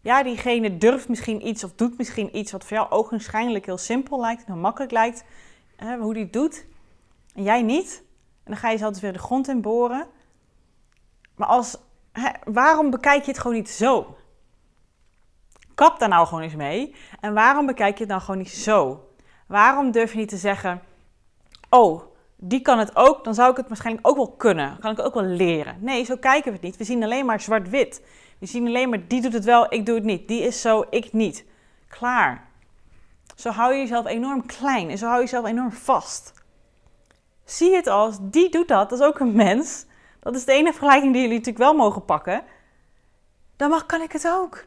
Ja, 0.00 0.22
diegene 0.22 0.78
durft 0.78 1.08
misschien 1.08 1.46
iets 1.46 1.64
of 1.64 1.72
doet 1.72 1.98
misschien 1.98 2.36
iets 2.36 2.52
wat 2.52 2.64
voor 2.64 2.76
jou 2.76 2.90
ogenschijnlijk 2.90 3.66
heel 3.66 3.78
simpel 3.78 4.20
lijkt 4.20 4.46
heel 4.46 4.56
makkelijk 4.56 4.92
lijkt. 4.92 5.24
Hè, 5.76 5.96
hoe 5.96 6.14
die 6.14 6.22
het 6.22 6.32
doet. 6.32 6.66
En 7.34 7.42
jij 7.42 7.62
niet. 7.62 8.02
En 8.44 8.52
dan 8.52 8.56
ga 8.56 8.66
je 8.66 8.72
jezelf 8.72 8.92
dus 8.92 9.02
weer 9.02 9.12
de 9.12 9.18
grond 9.18 9.48
in 9.48 9.60
boren. 9.60 10.06
Maar 11.34 11.48
als, 11.48 11.76
hè, 12.12 12.28
waarom 12.44 12.90
bekijk 12.90 13.24
je 13.24 13.30
het 13.30 13.40
gewoon 13.40 13.56
niet 13.56 13.70
zo? 13.70 14.16
Kap 15.74 15.98
daar 15.98 16.08
nou 16.08 16.26
gewoon 16.26 16.42
eens 16.42 16.54
mee. 16.54 16.94
En 17.20 17.34
waarom 17.34 17.66
bekijk 17.66 17.94
je 17.94 18.00
het 18.00 18.08
nou 18.08 18.20
gewoon 18.20 18.38
niet 18.38 18.50
zo? 18.50 19.08
Waarom 19.46 19.90
durf 19.90 20.12
je 20.12 20.18
niet 20.18 20.28
te 20.28 20.36
zeggen: 20.36 20.82
Oh, 21.70 22.02
die 22.36 22.60
kan 22.60 22.78
het 22.78 22.96
ook, 22.96 23.24
dan 23.24 23.34
zou 23.34 23.50
ik 23.50 23.56
het 23.56 23.68
waarschijnlijk 23.68 24.06
ook 24.06 24.16
wel 24.16 24.30
kunnen. 24.30 24.78
Kan 24.80 24.90
ik 24.90 24.96
het 24.96 25.06
ook 25.06 25.14
wel 25.14 25.24
leren. 25.24 25.76
Nee, 25.80 26.04
zo 26.04 26.16
kijken 26.16 26.44
we 26.44 26.56
het 26.56 26.62
niet. 26.62 26.76
We 26.76 26.84
zien 26.84 27.02
alleen 27.02 27.26
maar 27.26 27.40
zwart-wit. 27.40 28.02
We 28.38 28.46
zien 28.46 28.66
alleen 28.66 28.88
maar 28.88 29.06
die 29.06 29.20
doet 29.20 29.32
het 29.32 29.44
wel, 29.44 29.72
ik 29.72 29.86
doe 29.86 29.94
het 29.94 30.04
niet. 30.04 30.28
Die 30.28 30.42
is 30.42 30.60
zo, 30.60 30.84
ik 30.90 31.12
niet. 31.12 31.44
Klaar. 31.88 32.48
Zo 33.36 33.50
hou 33.50 33.72
je 33.72 33.78
jezelf 33.78 34.06
enorm 34.06 34.46
klein 34.46 34.90
en 34.90 34.98
zo 34.98 35.06
hou 35.06 35.18
je 35.18 35.24
jezelf 35.24 35.46
enorm 35.46 35.72
vast. 35.72 36.32
Zie 37.44 37.74
het 37.74 37.86
als, 37.86 38.16
die 38.20 38.50
doet 38.50 38.68
dat, 38.68 38.90
dat 38.90 39.00
is 39.00 39.06
ook 39.06 39.18
een 39.18 39.32
mens. 39.32 39.86
Dat 40.20 40.34
is 40.34 40.44
de 40.44 40.52
enige 40.52 40.72
vergelijking 40.72 41.12
die 41.12 41.22
jullie 41.22 41.38
natuurlijk 41.38 41.64
wel 41.64 41.74
mogen 41.74 42.04
pakken. 42.04 42.42
Dan 43.56 43.70
mag, 43.70 43.86
kan 43.86 44.02
ik 44.02 44.12
het 44.12 44.28
ook. 44.28 44.64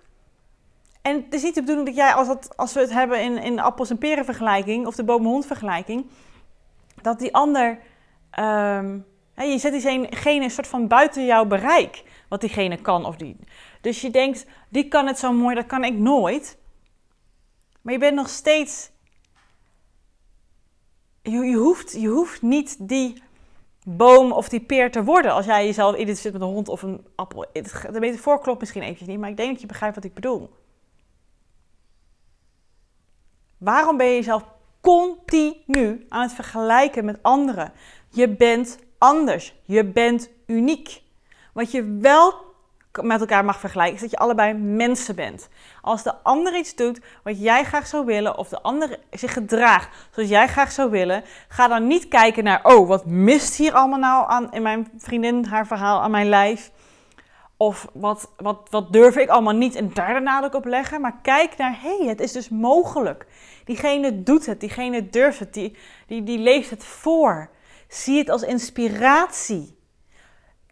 En 1.02 1.16
het 1.16 1.34
is 1.34 1.44
niet 1.44 1.56
de 1.56 1.62
bedoeling 1.62 1.88
dat 1.88 1.96
jij, 1.96 2.14
als, 2.14 2.56
als 2.56 2.74
we 2.74 2.80
het 2.80 2.92
hebben 2.94 3.22
in, 3.22 3.38
in 3.38 3.60
appels 3.60 3.90
en 3.90 3.98
peren 3.98 4.26
vergelijking, 4.26 4.88
of 4.88 4.96
de 4.96 5.04
boom-hond 5.04 5.46
vergelijking, 5.46 6.06
dat 7.02 7.20
die 7.20 7.34
ander. 7.34 7.80
Um, 8.40 9.06
je 9.36 9.58
zet 9.58 9.72
diegene 9.72 10.44
een 10.44 10.52
soort 10.52 10.68
van 10.68 10.88
buiten 10.88 11.26
jouw 11.26 11.46
bereik. 11.46 12.04
Wat 12.30 12.42
diegene 12.42 12.82
kan 12.82 13.06
of 13.06 13.16
die. 13.16 13.38
Dus 13.82 14.02
je 14.02 14.10
denkt, 14.10 14.46
die 14.70 14.88
kan 14.88 15.08
het 15.08 15.20
zo 15.20 15.34
mooi, 15.34 15.56
dat 15.56 15.66
kan 15.66 15.84
ik 15.84 15.94
nooit. 15.94 16.58
Maar 17.82 17.94
je 17.94 18.00
bent 18.00 18.16
nog 18.16 18.30
steeds. 18.30 18.92
Je, 21.22 21.32
je, 21.32 21.56
hoeft, 21.56 21.92
je 21.92 22.08
hoeft 22.08 22.42
niet 22.42 22.88
die 22.88 23.24
boom 23.84 24.32
of 24.32 24.50
die 24.50 24.62
peer 24.62 24.92
te 24.92 25.04
worden 25.04 25.34
als 25.34 25.46
jij 25.46 25.66
jezelf 25.66 25.94
identificeert 25.94 26.34
met 26.34 26.42
een 26.42 26.48
hond 26.48 26.70
of 26.70 26.82
een 26.82 27.08
appel. 27.16 27.46
De 27.92 28.00
metafoor 28.00 28.42
klopt 28.42 28.60
misschien 28.60 28.82
eventjes 28.82 29.08
niet, 29.08 29.20
maar 29.20 29.30
ik 29.30 29.38
denk 29.38 29.52
dat 29.52 29.62
je 29.62 29.68
begrijpt 29.68 29.96
wat 29.96 30.04
ik 30.04 30.14
bedoel. 30.14 30.50
Waarom 33.58 33.98
ben 33.98 34.08
je 34.08 34.16
jezelf 34.16 34.44
continu 34.90 36.06
aan 36.10 36.22
het 36.22 36.34
vergelijken 36.34 37.06
met 37.06 37.20
anderen. 37.22 37.72
Je 38.10 38.30
bent 38.30 38.80
anders. 38.98 39.56
Je 39.66 39.86
bent 39.86 40.30
uniek. 40.46 41.02
Wat 41.54 41.72
je 41.72 41.98
wel 42.02 42.34
met 43.02 43.20
elkaar 43.20 43.46
mag 43.46 43.60
vergelijken, 43.60 43.96
is 43.96 44.02
dat 44.02 44.12
je 44.12 44.18
allebei 44.18 44.54
mensen 44.54 45.16
bent. 45.16 45.50
Als 45.82 46.04
de 46.04 46.16
ander 46.24 46.58
iets 46.58 46.76
doet 46.76 47.00
wat 47.24 47.42
jij 47.42 47.64
graag 47.64 47.88
zou 47.88 48.06
willen, 48.06 48.38
of 48.38 48.50
de 48.50 48.62
ander 48.62 49.00
zich 49.12 49.34
gedraagt 49.34 49.90
zoals 50.12 50.30
jij 50.30 50.48
graag 50.48 50.72
zou 50.72 50.90
willen, 50.90 51.24
ga 51.48 51.68
dan 51.68 51.88
niet 51.88 52.08
kijken 52.08 52.44
naar, 52.44 52.60
oh, 52.64 52.88
wat 52.88 53.06
mist 53.06 53.56
hier 53.56 53.74
allemaal 53.74 54.00
nou 54.00 54.30
aan 54.30 54.52
in 54.52 54.62
mijn 54.62 54.88
vriendin 54.98 55.46
haar 55.46 55.68
verhaal 55.68 56.02
aan 56.02 56.12
mijn 56.12 56.30
lijf. 56.30 56.72
Of 57.62 57.88
wat, 57.94 58.32
wat, 58.38 58.68
wat 58.70 58.94
durf 58.94 59.16
ik 59.16 59.30
allemaal 59.30 59.54
niet 59.54 59.76
en 59.76 59.94
daar 59.94 60.14
de 60.14 60.20
nadruk 60.20 60.54
op 60.54 60.66
leggen. 60.66 61.02
Maar 61.02 61.20
kijk 61.22 61.58
naar, 61.58 61.82
hé, 61.82 61.98
hey, 61.98 62.08
het 62.08 62.20
is 62.20 62.32
dus 62.32 62.50
mogelijk. 62.50 63.28
Diegene 63.66 64.24
doet 64.24 64.46
het, 64.46 64.60
diegene 64.60 65.10
durft 65.10 65.40
het, 65.40 65.54
die, 65.54 65.78
die, 66.08 66.24
die 66.24 66.38
leeft 66.38 66.70
het 66.70 66.84
voor. 66.84 67.50
Zie 67.88 68.18
het 68.18 68.30
als 68.30 68.42
inspiratie. 68.42 69.78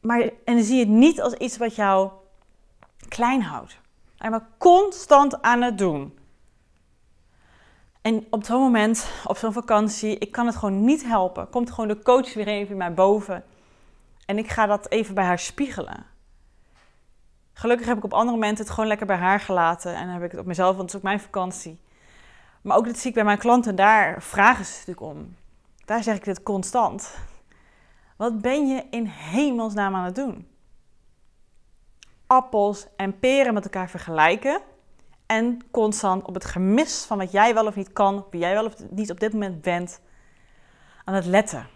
Maar, 0.02 0.30
en 0.46 0.64
zie 0.64 0.80
het 0.80 0.88
niet 0.88 1.22
als 1.22 1.34
iets 1.34 1.58
wat 1.58 1.76
jou 1.76 2.12
klein 3.08 3.42
houdt. 3.42 3.80
Maar 4.18 4.48
constant 4.58 5.42
aan 5.42 5.62
het 5.62 5.78
doen. 5.78 6.18
En 8.02 8.28
op 8.30 8.44
zo'n 8.44 8.62
moment, 8.62 9.10
op 9.26 9.38
zo'n 9.38 9.54
vakantie, 9.54 10.18
ik 10.18 10.32
kan 10.32 10.46
het 10.46 10.56
gewoon 10.56 10.86
niet 10.86 11.04
helpen. 11.04 11.50
Komt 11.50 11.72
gewoon 11.72 11.88
de 11.88 12.02
coach 12.02 12.34
weer 12.34 12.48
even 12.48 12.78
mij 12.78 12.94
boven. 12.94 13.44
En 14.26 14.38
ik 14.38 14.50
ga 14.50 14.66
dat 14.66 14.90
even 14.90 15.16
bij 15.16 15.26
haar 15.26 15.40
spiegelen. 15.40 16.16
Gelukkig 17.58 17.88
heb 17.88 17.98
ik 17.98 18.04
op 18.04 18.14
andere 18.14 18.38
momenten 18.38 18.64
het 18.64 18.74
gewoon 18.74 18.88
lekker 18.88 19.08
bij 19.08 19.16
haar 19.16 19.40
gelaten. 19.40 19.96
En 19.96 20.10
heb 20.10 20.24
ik 20.24 20.32
het 20.32 20.40
op 20.40 20.46
mezelf, 20.46 20.76
want 20.76 20.82
het 20.82 20.90
is 20.90 20.96
ook 20.96 21.02
mijn 21.02 21.20
vakantie. 21.20 21.80
Maar 22.62 22.78
ook 22.78 22.86
dat 22.86 22.98
zie 22.98 23.10
ik 23.10 23.16
bij 23.16 23.24
mijn 23.24 23.38
klanten, 23.38 23.76
daar 23.76 24.22
vragen 24.22 24.66
ze 24.66 24.72
natuurlijk 24.72 25.02
om. 25.02 25.36
Daar 25.86 26.04
zeg 26.04 26.16
ik 26.16 26.24
dit 26.24 26.44
constant. 26.44 27.18
Wat 28.18 28.42
ben 28.42 28.68
je 28.68 28.84
in 28.90 29.06
hemelsnaam 29.06 29.96
aan 29.96 30.06
het 30.06 30.16
doen? 30.16 30.48
Appels 32.28 32.88
en 32.96 33.20
peren 33.20 33.54
met 33.54 33.64
elkaar 33.64 33.90
vergelijken. 33.90 34.62
En 35.26 35.60
constant 35.72 36.26
op 36.26 36.34
het 36.34 36.46
gemis 36.46 37.04
van 37.04 37.18
wat 37.18 37.32
jij 37.32 37.54
wel 37.54 37.68
of 37.68 37.76
niet 37.76 37.94
kan, 37.94 38.26
wie 38.32 38.40
jij 38.40 38.54
wel 38.54 38.66
of 38.66 38.74
niet 38.90 39.12
op 39.12 39.20
dit 39.20 39.34
moment 39.34 39.62
bent, 39.62 40.02
aan 41.04 41.14
het 41.14 41.26
letten. 41.26 41.68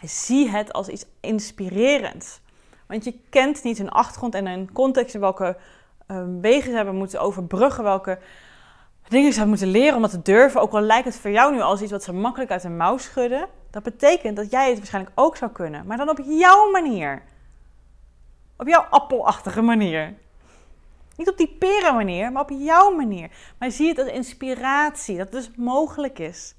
Zie 0.00 0.48
het 0.48 0.72
als 0.72 0.88
iets 0.88 1.06
inspirerends. 1.20 2.40
Want 2.86 3.04
je 3.04 3.18
kent 3.30 3.62
niet 3.62 3.78
hun 3.78 3.90
achtergrond 3.90 4.34
en 4.34 4.46
hun 4.46 4.72
context 4.72 5.14
en 5.14 5.20
welke 5.20 5.56
uh, 6.08 6.22
wegen 6.40 6.70
ze 6.70 6.76
hebben 6.76 6.94
moeten 6.96 7.20
overbruggen, 7.20 7.84
welke 7.84 8.18
dingen 9.08 9.32
ze 9.32 9.38
hebben 9.38 9.58
moeten 9.58 9.80
leren 9.80 9.96
om 9.96 10.02
dat 10.02 10.10
te 10.10 10.22
durven. 10.22 10.60
Ook 10.60 10.72
al 10.72 10.80
lijkt 10.80 11.04
het 11.04 11.16
voor 11.16 11.30
jou 11.30 11.54
nu 11.54 11.60
als 11.60 11.82
iets 11.82 11.90
wat 11.90 12.02
ze 12.02 12.12
makkelijk 12.12 12.50
uit 12.50 12.62
de 12.62 12.68
mouw 12.68 12.96
schudden, 12.96 13.48
dat 13.70 13.82
betekent 13.82 14.36
dat 14.36 14.50
jij 14.50 14.68
het 14.68 14.78
waarschijnlijk 14.78 15.14
ook 15.20 15.36
zou 15.36 15.50
kunnen, 15.50 15.86
maar 15.86 15.96
dan 15.96 16.08
op 16.08 16.20
jouw 16.24 16.70
manier. 16.70 17.22
Op 18.56 18.68
jouw 18.68 18.86
appelachtige 18.90 19.62
manier. 19.62 20.14
Niet 21.16 21.28
op 21.28 21.36
die 21.36 21.56
peren 21.58 21.94
manier, 21.94 22.32
maar 22.32 22.42
op 22.42 22.50
jouw 22.50 22.94
manier. 22.94 23.30
Maar 23.58 23.70
zie 23.70 23.88
het 23.88 23.98
als 23.98 24.08
inspiratie, 24.08 25.16
dat 25.16 25.32
het 25.32 25.44
dus 25.44 25.56
mogelijk 25.56 26.18
is. 26.18 26.54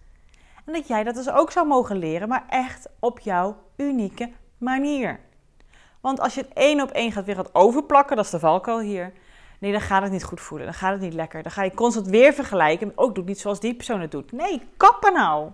En 0.66 0.74
dat 0.74 0.88
jij 0.88 1.04
dat 1.04 1.16
dus 1.16 1.30
ook 1.30 1.52
zou 1.52 1.68
mogen 1.68 1.98
leren, 1.98 2.28
maar 2.28 2.46
echt 2.50 2.90
op 3.00 3.20
jouw 3.20 3.58
unieke 3.76 4.32
manier. 4.58 5.20
Want 6.02 6.20
als 6.20 6.36
je 6.36 6.42
het 6.42 6.54
één 6.54 6.82
op 6.82 6.92
één 6.92 7.12
gaat 7.12 7.26
weer 7.26 7.36
gaat 7.36 7.56
overplakken, 7.56 8.16
dat 8.16 8.26
is 8.26 8.32
de 8.32 8.40
valkuil 8.40 8.80
hier. 8.80 9.14
Nee, 9.60 9.72
dan 9.72 9.82
gaat 9.82 10.02
het 10.02 10.12
niet 10.12 10.24
goed 10.24 10.42
voelen. 10.42 10.68
Dan 10.68 10.76
gaat 10.76 10.92
het 10.92 11.02
niet 11.02 11.14
lekker. 11.14 11.44
Dan 11.44 11.52
ga 11.52 11.64
je 11.64 11.74
constant 11.74 12.08
weer 12.08 12.34
vergelijken. 12.34 12.92
Ook 12.96 13.16
doe 13.16 13.24
niet 13.24 13.40
zoals 13.40 13.60
die 13.60 13.76
persoon 13.76 14.02
het 14.02 14.12
doet. 14.12 14.32
Nee, 14.32 14.62
kappen 14.78 15.14
nou. 15.14 15.52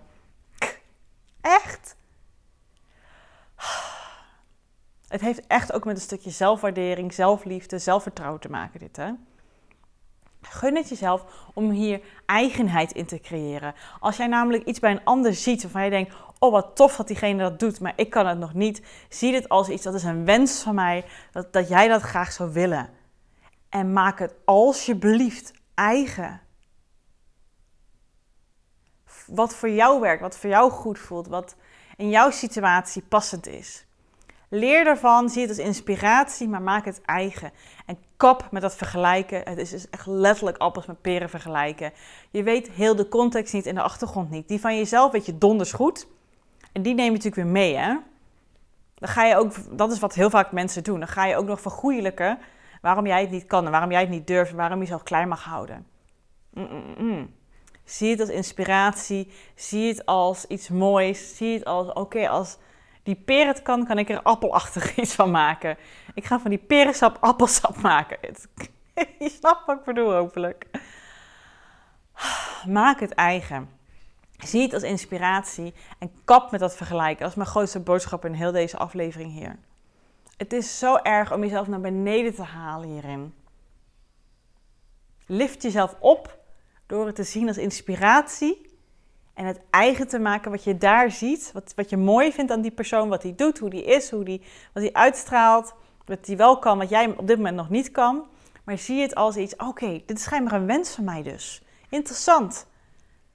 Echt. 1.40 1.96
Het 5.08 5.20
heeft 5.20 5.46
echt 5.46 5.72
ook 5.72 5.84
met 5.84 5.96
een 5.96 6.02
stukje 6.02 6.30
zelfwaardering, 6.30 7.12
zelfliefde, 7.12 7.78
zelfvertrouwen 7.78 8.40
te 8.40 8.50
maken, 8.50 8.80
dit 8.80 8.96
hè. 8.96 9.10
Gun 10.40 10.76
het 10.76 10.88
jezelf 10.88 11.24
om 11.54 11.70
hier 11.70 12.00
eigenheid 12.26 12.92
in 12.92 13.06
te 13.06 13.20
creëren. 13.20 13.74
Als 14.00 14.16
jij 14.16 14.26
namelijk 14.26 14.64
iets 14.64 14.78
bij 14.80 14.90
een 14.90 15.04
ander 15.04 15.34
ziet 15.34 15.62
waarvan 15.62 15.84
je 15.84 15.90
denkt: 15.90 16.14
Oh, 16.44 16.52
wat 16.52 16.76
tof 16.76 16.96
dat 16.96 17.06
diegene 17.06 17.42
dat 17.42 17.58
doet, 17.58 17.80
maar 17.80 17.92
ik 17.96 18.10
kan 18.10 18.26
het 18.26 18.38
nog 18.38 18.54
niet. 18.54 18.82
Zie 19.08 19.32
dit 19.32 19.48
als 19.48 19.68
iets 19.68 19.82
dat 19.82 19.94
is 19.94 20.02
een 20.02 20.24
wens 20.24 20.62
van 20.62 20.74
mij, 20.74 21.04
dat, 21.32 21.52
dat 21.52 21.68
jij 21.68 21.88
dat 21.88 22.02
graag 22.02 22.32
zou 22.32 22.52
willen. 22.52 22.90
En 23.68 23.92
maak 23.92 24.18
het 24.18 24.34
alsjeblieft 24.44 25.52
eigen. 25.74 26.40
Wat 29.26 29.54
voor 29.54 29.70
jou 29.70 30.00
werkt, 30.00 30.20
wat 30.20 30.36
voor 30.36 30.50
jou 30.50 30.70
goed 30.70 30.98
voelt, 30.98 31.28
wat 31.28 31.56
in 31.96 32.08
jouw 32.10 32.30
situatie 32.30 33.02
passend 33.02 33.46
is. 33.46 33.86
Leer 34.48 34.86
ervan, 34.86 35.28
zie 35.28 35.40
het 35.40 35.50
als 35.50 35.58
inspiratie, 35.58 36.48
maar 36.48 36.62
maak 36.62 36.84
het 36.84 37.00
eigen. 37.04 37.52
En 37.86 37.98
kap 38.16 38.48
met 38.50 38.62
dat 38.62 38.76
vergelijken. 38.76 39.40
Het 39.44 39.58
is 39.58 39.70
dus 39.70 39.90
echt 39.90 40.06
letterlijk 40.06 40.56
appels 40.56 40.86
met 40.86 41.00
peren 41.00 41.30
vergelijken. 41.30 41.92
Je 42.30 42.42
weet 42.42 42.70
heel 42.70 42.96
de 42.96 43.08
context 43.08 43.52
niet 43.52 43.66
en 43.66 43.74
de 43.74 43.82
achtergrond 43.82 44.30
niet. 44.30 44.48
Die 44.48 44.60
van 44.60 44.76
jezelf 44.76 45.12
weet 45.12 45.26
je 45.26 45.38
donders 45.38 45.72
goed. 45.72 46.06
En 46.74 46.82
die 46.82 46.94
neem 46.94 47.04
je 47.04 47.10
natuurlijk 47.10 47.42
weer 47.42 47.52
mee, 47.52 47.76
hè? 47.76 47.96
Dan 48.94 49.08
ga 49.08 49.24
je 49.24 49.36
ook, 49.36 49.78
dat 49.78 49.92
is 49.92 49.98
wat 49.98 50.14
heel 50.14 50.30
vaak 50.30 50.52
mensen 50.52 50.84
doen. 50.84 50.98
Dan 50.98 51.08
ga 51.08 51.24
je 51.24 51.36
ook 51.36 51.46
nog 51.46 51.60
vergoeilijken 51.60 52.38
waarom 52.80 53.06
jij 53.06 53.20
het 53.20 53.30
niet 53.30 53.46
kan 53.46 53.64
en 53.64 53.70
waarom 53.70 53.90
jij 53.90 54.00
het 54.00 54.10
niet 54.10 54.26
durft 54.26 54.50
en 54.50 54.56
waarom 54.56 54.76
je 54.78 54.82
jezelf 54.82 55.02
klein 55.02 55.28
mag 55.28 55.44
houden. 55.44 55.86
Mm-mm. 56.50 57.34
Zie 57.84 58.10
het 58.10 58.20
als 58.20 58.28
inspiratie, 58.28 59.32
zie 59.54 59.88
het 59.88 60.06
als 60.06 60.46
iets 60.46 60.68
moois, 60.68 61.36
zie 61.36 61.54
het 61.54 61.64
als, 61.64 61.92
oké, 61.92 62.28
als 62.28 62.58
die 63.02 63.14
peer 63.14 63.46
het 63.46 63.62
kan, 63.62 63.86
kan 63.86 63.98
ik 63.98 64.10
er 64.10 64.22
appelachtig 64.22 64.96
iets 65.00 65.14
van 65.14 65.30
maken. 65.30 65.76
Ik 66.14 66.24
ga 66.24 66.40
van 66.40 66.50
die 66.50 66.58
perensap 66.58 67.16
appelsap 67.20 67.76
maken. 67.76 68.18
Je 69.18 69.28
snapt 69.28 69.66
wat 69.66 69.78
ik 69.78 69.84
bedoel, 69.84 70.12
hopelijk. 70.12 70.66
Maak 72.66 73.00
het 73.00 73.14
eigen. 73.14 73.68
Zie 74.44 74.62
het 74.62 74.72
als 74.72 74.82
inspiratie 74.82 75.74
en 75.98 76.12
kap 76.24 76.50
met 76.50 76.60
dat 76.60 76.76
vergelijken. 76.76 77.20
Dat 77.20 77.30
is 77.30 77.36
mijn 77.36 77.48
grootste 77.48 77.80
boodschap 77.80 78.24
in 78.24 78.32
heel 78.32 78.52
deze 78.52 78.76
aflevering 78.76 79.32
hier. 79.32 79.58
Het 80.36 80.52
is 80.52 80.78
zo 80.78 80.96
erg 80.96 81.32
om 81.32 81.42
jezelf 81.42 81.66
naar 81.66 81.80
beneden 81.80 82.34
te 82.34 82.42
halen 82.42 82.88
hierin. 82.88 83.34
Lift 85.26 85.62
jezelf 85.62 85.96
op 86.00 86.38
door 86.86 87.06
het 87.06 87.14
te 87.14 87.22
zien 87.22 87.48
als 87.48 87.56
inspiratie 87.56 88.72
en 89.34 89.44
het 89.44 89.60
eigen 89.70 90.08
te 90.08 90.18
maken 90.18 90.50
wat 90.50 90.64
je 90.64 90.78
daar 90.78 91.10
ziet, 91.10 91.50
wat, 91.52 91.72
wat 91.76 91.90
je 91.90 91.96
mooi 91.96 92.32
vindt 92.32 92.52
aan 92.52 92.60
die 92.60 92.70
persoon, 92.70 93.08
wat 93.08 93.22
hij 93.22 93.34
doet, 93.34 93.58
hoe 93.58 93.70
die 93.70 93.84
is, 93.84 94.10
hoe 94.10 94.24
die, 94.24 94.42
wat 94.72 94.82
hij 94.82 94.92
uitstraalt, 94.92 95.74
wat 96.04 96.26
hij 96.26 96.36
wel 96.36 96.58
kan, 96.58 96.78
wat 96.78 96.88
jij 96.88 97.14
op 97.16 97.26
dit 97.26 97.36
moment 97.36 97.56
nog 97.56 97.70
niet 97.70 97.90
kan. 97.90 98.24
Maar 98.64 98.78
zie 98.78 99.00
het 99.00 99.14
als 99.14 99.36
iets, 99.36 99.56
oké, 99.56 100.02
dit 100.06 100.16
is 100.16 100.22
schijnbaar 100.22 100.60
een 100.60 100.66
wens 100.66 100.90
van 100.90 101.04
mij 101.04 101.22
dus. 101.22 101.62
Interessant. 101.88 102.66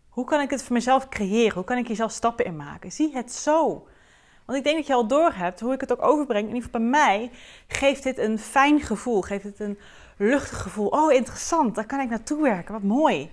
Hoe 0.10 0.26
kan 0.26 0.42
ik 0.42 0.50
het 0.50 0.64
voor 0.64 0.74
mezelf 0.74 1.10
creëren? 1.10 1.54
Hoe 1.54 1.64
kan 1.64 1.78
ik 1.78 1.88
jezelf 1.88 2.12
stappen 2.12 2.46
in 2.46 2.56
maken? 2.56 2.92
Zie 2.92 3.14
het 3.14 3.32
zo. 3.32 3.88
Want 4.46 4.58
ik 4.58 4.64
denk 4.64 4.78
dat 4.78 4.88
je 4.88 4.94
al 4.94 5.08
door 5.08 5.32
hebt 5.34 5.60
hoe 5.60 5.74
ik 5.74 5.82
het 5.82 5.92
ook 5.92 6.02
overbreng. 6.02 6.48
In 6.48 6.56
ieder 6.56 6.64
geval 6.64 6.82
bij 6.82 6.90
mij 6.90 7.32
geeft 7.68 8.04
dit 8.04 8.18
een 8.18 8.40
fijn 8.40 8.82
gevoel. 8.82 9.22
Geeft 9.22 9.44
het 9.44 9.60
een 9.60 9.80
luchtig 10.18 10.62
gevoel. 10.62 10.88
Oh, 10.88 11.14
interessant. 11.14 11.76
Daar 11.76 11.86
kan 11.86 12.00
ik 12.00 12.10
naartoe 12.10 12.42
werken. 12.42 12.74
Wat 12.74 12.84
mooi. 12.84 13.30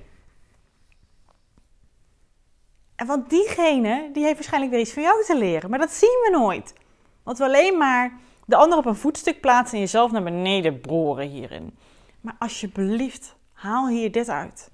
En 2.96 3.06
want 3.06 3.30
diegene, 3.30 4.10
die 4.12 4.22
heeft 4.22 4.34
waarschijnlijk 4.34 4.72
weer 4.72 4.80
iets 4.80 4.92
van 4.92 5.02
jou 5.02 5.24
te 5.24 5.36
leren. 5.38 5.70
Maar 5.70 5.78
dat 5.78 5.90
zien 5.90 6.18
we 6.22 6.30
nooit. 6.30 6.74
Want 7.22 7.38
we 7.38 7.44
alleen 7.44 7.78
maar 7.78 8.18
de 8.46 8.56
ander 8.56 8.78
op 8.78 8.86
een 8.86 8.96
voetstuk 8.96 9.40
plaatsen 9.40 9.74
en 9.74 9.80
jezelf 9.80 10.10
naar 10.10 10.22
beneden 10.22 10.80
broren 10.80 11.28
hierin. 11.28 11.76
Maar 12.20 12.36
alsjeblieft, 12.38 13.36
haal 13.52 13.88
hier 13.88 14.12
dit 14.12 14.28
uit. 14.28 14.70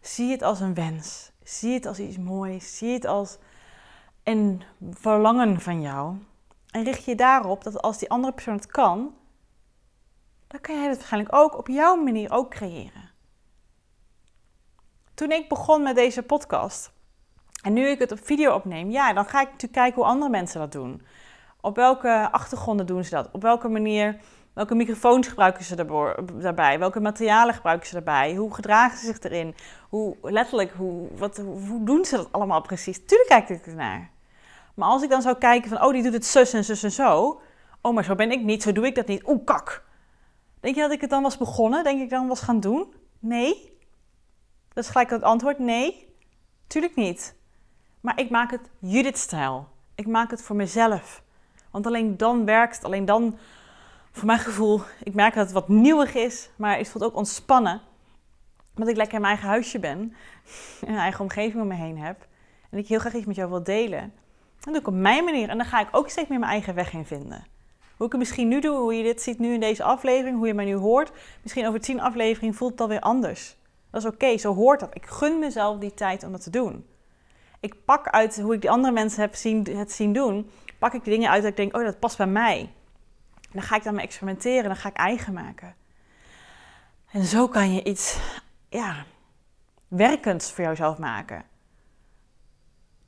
Zie 0.00 0.30
het 0.30 0.42
als 0.42 0.60
een 0.60 0.74
wens. 0.74 1.32
Zie 1.42 1.74
het 1.74 1.86
als 1.86 1.98
iets 1.98 2.18
moois. 2.18 2.78
Zie 2.78 2.92
het 2.92 3.04
als 3.04 3.38
een 4.22 4.62
verlangen 4.90 5.60
van 5.60 5.80
jou. 5.80 6.16
En 6.70 6.84
richt 6.84 7.04
je 7.04 7.14
daarop 7.14 7.64
dat 7.64 7.82
als 7.82 7.98
die 7.98 8.10
andere 8.10 8.32
persoon 8.32 8.54
het 8.54 8.66
kan, 8.66 9.14
dan 10.46 10.60
kan 10.60 10.74
jij 10.74 10.88
het 10.88 10.96
waarschijnlijk 10.96 11.34
ook 11.34 11.58
op 11.58 11.68
jouw 11.68 11.96
manier 11.96 12.32
ook 12.32 12.50
creëren. 12.50 13.10
Toen 15.14 15.30
ik 15.30 15.48
begon 15.48 15.82
met 15.82 15.94
deze 15.94 16.22
podcast, 16.22 16.92
en 17.62 17.72
nu 17.72 17.86
ik 17.86 17.98
het 17.98 18.12
op 18.12 18.18
video 18.22 18.54
opneem, 18.54 18.90
ja, 18.90 19.12
dan 19.12 19.24
ga 19.24 19.40
ik 19.40 19.46
natuurlijk 19.46 19.72
kijken 19.72 19.94
hoe 19.94 20.10
andere 20.10 20.30
mensen 20.30 20.60
dat 20.60 20.72
doen. 20.72 21.02
Op 21.60 21.76
welke 21.76 22.28
achtergronden 22.32 22.86
doen 22.86 23.04
ze 23.04 23.10
dat? 23.10 23.28
Op 23.32 23.42
welke 23.42 23.68
manier, 23.68 24.20
welke 24.52 24.74
microfoons 24.74 25.28
gebruiken 25.28 25.64
ze 25.64 25.74
daarbij? 26.38 26.78
Welke 26.78 27.00
materialen 27.00 27.54
gebruiken 27.54 27.86
ze 27.86 27.94
daarbij? 27.94 28.34
Hoe 28.34 28.54
gedragen 28.54 28.98
ze 28.98 29.06
zich 29.06 29.20
erin? 29.20 29.54
Hoe 29.88 30.16
letterlijk, 30.22 30.72
hoe, 30.72 31.08
wat, 31.16 31.36
hoe 31.36 31.84
doen 31.84 32.04
ze 32.04 32.16
dat 32.16 32.28
allemaal 32.32 32.60
precies? 32.60 33.04
Tuurlijk 33.04 33.28
kijk 33.28 33.48
ik 33.48 33.66
ernaar. 33.66 34.10
Maar 34.74 34.88
als 34.88 35.02
ik 35.02 35.10
dan 35.10 35.22
zou 35.22 35.36
kijken 35.36 35.68
van, 35.68 35.82
oh, 35.82 35.92
die 35.92 36.02
doet 36.02 36.12
het 36.12 36.26
zus 36.26 36.52
en 36.52 36.64
zus 36.64 36.82
en 36.82 36.92
zo. 36.92 37.40
Oh, 37.80 37.94
maar 37.94 38.04
zo 38.04 38.14
ben 38.14 38.30
ik 38.30 38.42
niet, 38.42 38.62
zo 38.62 38.72
doe 38.72 38.86
ik 38.86 38.94
dat 38.94 39.06
niet. 39.06 39.28
Oeh, 39.28 39.44
kak. 39.44 39.84
Denk 40.60 40.74
je 40.74 40.80
dat 40.80 40.92
ik 40.92 41.00
het 41.00 41.10
dan 41.10 41.22
was 41.22 41.36
begonnen? 41.36 41.84
Denk 41.84 42.00
ik 42.00 42.10
dan 42.10 42.28
was 42.28 42.40
gaan 42.40 42.60
doen? 42.60 42.94
Nee. 43.18 43.78
Dat 44.72 44.84
is 44.84 44.90
gelijk 44.90 45.10
het 45.10 45.22
antwoord, 45.22 45.58
nee. 45.58 46.14
Tuurlijk 46.66 46.96
niet. 46.96 47.34
Maar 48.00 48.18
ik 48.20 48.30
maak 48.30 48.50
het 48.50 48.70
Judith-stijl. 48.78 49.68
Ik 49.94 50.06
maak 50.06 50.30
het 50.30 50.42
voor 50.42 50.56
mezelf. 50.56 51.22
Want 51.70 51.86
alleen 51.86 52.16
dan 52.16 52.44
werkt 52.44 52.74
het. 52.74 52.84
Alleen 52.84 53.04
dan, 53.04 53.38
voor 54.12 54.26
mijn 54.26 54.38
gevoel, 54.38 54.80
ik 55.02 55.14
merk 55.14 55.34
dat 55.34 55.44
het 55.44 55.54
wat 55.54 55.68
nieuwig 55.68 56.14
is. 56.14 56.50
Maar 56.56 56.76
het 56.76 56.88
voelt 56.88 57.04
ook 57.04 57.16
ontspannen. 57.16 57.80
Omdat 58.74 58.88
ik 58.88 58.96
lekker 58.96 59.14
in 59.14 59.20
mijn 59.20 59.32
eigen 59.32 59.52
huisje 59.52 59.78
ben. 59.78 59.98
Een 60.86 60.96
eigen 60.96 61.20
omgeving 61.20 61.62
om 61.62 61.68
me 61.68 61.74
heen 61.74 61.98
heb. 61.98 62.26
En 62.70 62.78
ik 62.78 62.88
heel 62.88 62.98
graag 62.98 63.14
iets 63.14 63.26
met 63.26 63.36
jou 63.36 63.50
wil 63.50 63.62
delen. 63.62 64.12
Dat 64.54 64.72
doe 64.72 64.82
ik 64.82 64.86
op 64.86 64.94
mijn 64.94 65.24
manier. 65.24 65.48
En 65.48 65.56
dan 65.56 65.66
ga 65.66 65.80
ik 65.80 65.88
ook 65.90 66.08
steeds 66.08 66.28
meer 66.28 66.38
mijn 66.38 66.50
eigen 66.50 66.74
weg 66.74 66.92
in 66.92 67.04
vinden. 67.04 67.44
Hoe 67.96 68.06
ik 68.06 68.12
het 68.12 68.20
misschien 68.20 68.48
nu 68.48 68.60
doe, 68.60 68.76
hoe 68.76 68.94
je 68.94 69.02
dit 69.02 69.22
ziet 69.22 69.38
nu 69.38 69.52
in 69.54 69.60
deze 69.60 69.82
aflevering, 69.82 70.36
hoe 70.36 70.46
je 70.46 70.54
mij 70.54 70.64
nu 70.64 70.74
hoort. 70.74 71.12
Misschien 71.42 71.66
over 71.66 71.80
tien 71.80 72.00
afleveringen 72.00 72.54
voelt 72.54 72.70
het 72.70 72.80
alweer 72.80 73.00
anders. 73.00 73.56
Dat 73.90 74.02
is 74.02 74.08
oké, 74.08 74.38
zo 74.38 74.54
hoort 74.54 74.80
dat. 74.80 74.94
Ik 74.94 75.06
gun 75.06 75.38
mezelf 75.38 75.78
die 75.78 75.94
tijd 75.94 76.24
om 76.24 76.32
dat 76.32 76.42
te 76.42 76.50
doen. 76.50 76.86
Ik 77.60 77.84
pak 77.84 78.08
uit 78.08 78.40
hoe 78.40 78.54
ik 78.54 78.60
die 78.60 78.70
andere 78.70 78.92
mensen 78.92 79.20
heb 79.20 79.34
zien, 79.34 79.66
het 79.76 79.92
zien 79.92 80.12
doen, 80.12 80.50
pak 80.78 80.92
ik 80.92 81.04
die 81.04 81.12
dingen 81.12 81.30
uit 81.30 81.42
dat 81.42 81.50
ik 81.50 81.56
denk, 81.56 81.76
oh 81.76 81.84
dat 81.84 81.98
past 81.98 82.16
bij 82.16 82.26
mij. 82.26 82.70
En 83.50 83.58
dan 83.58 83.62
ga 83.62 83.76
ik 83.76 83.82
daarmee 83.82 84.04
experimenteren, 84.04 84.64
dan 84.64 84.76
ga 84.76 84.88
ik 84.88 84.96
eigen 84.96 85.32
maken. 85.32 85.74
En 87.10 87.24
zo 87.24 87.48
kan 87.48 87.74
je 87.74 87.84
iets 87.84 88.18
ja, 88.68 89.04
werkends 89.88 90.52
voor 90.52 90.64
jouzelf 90.64 90.98
maken. 90.98 91.44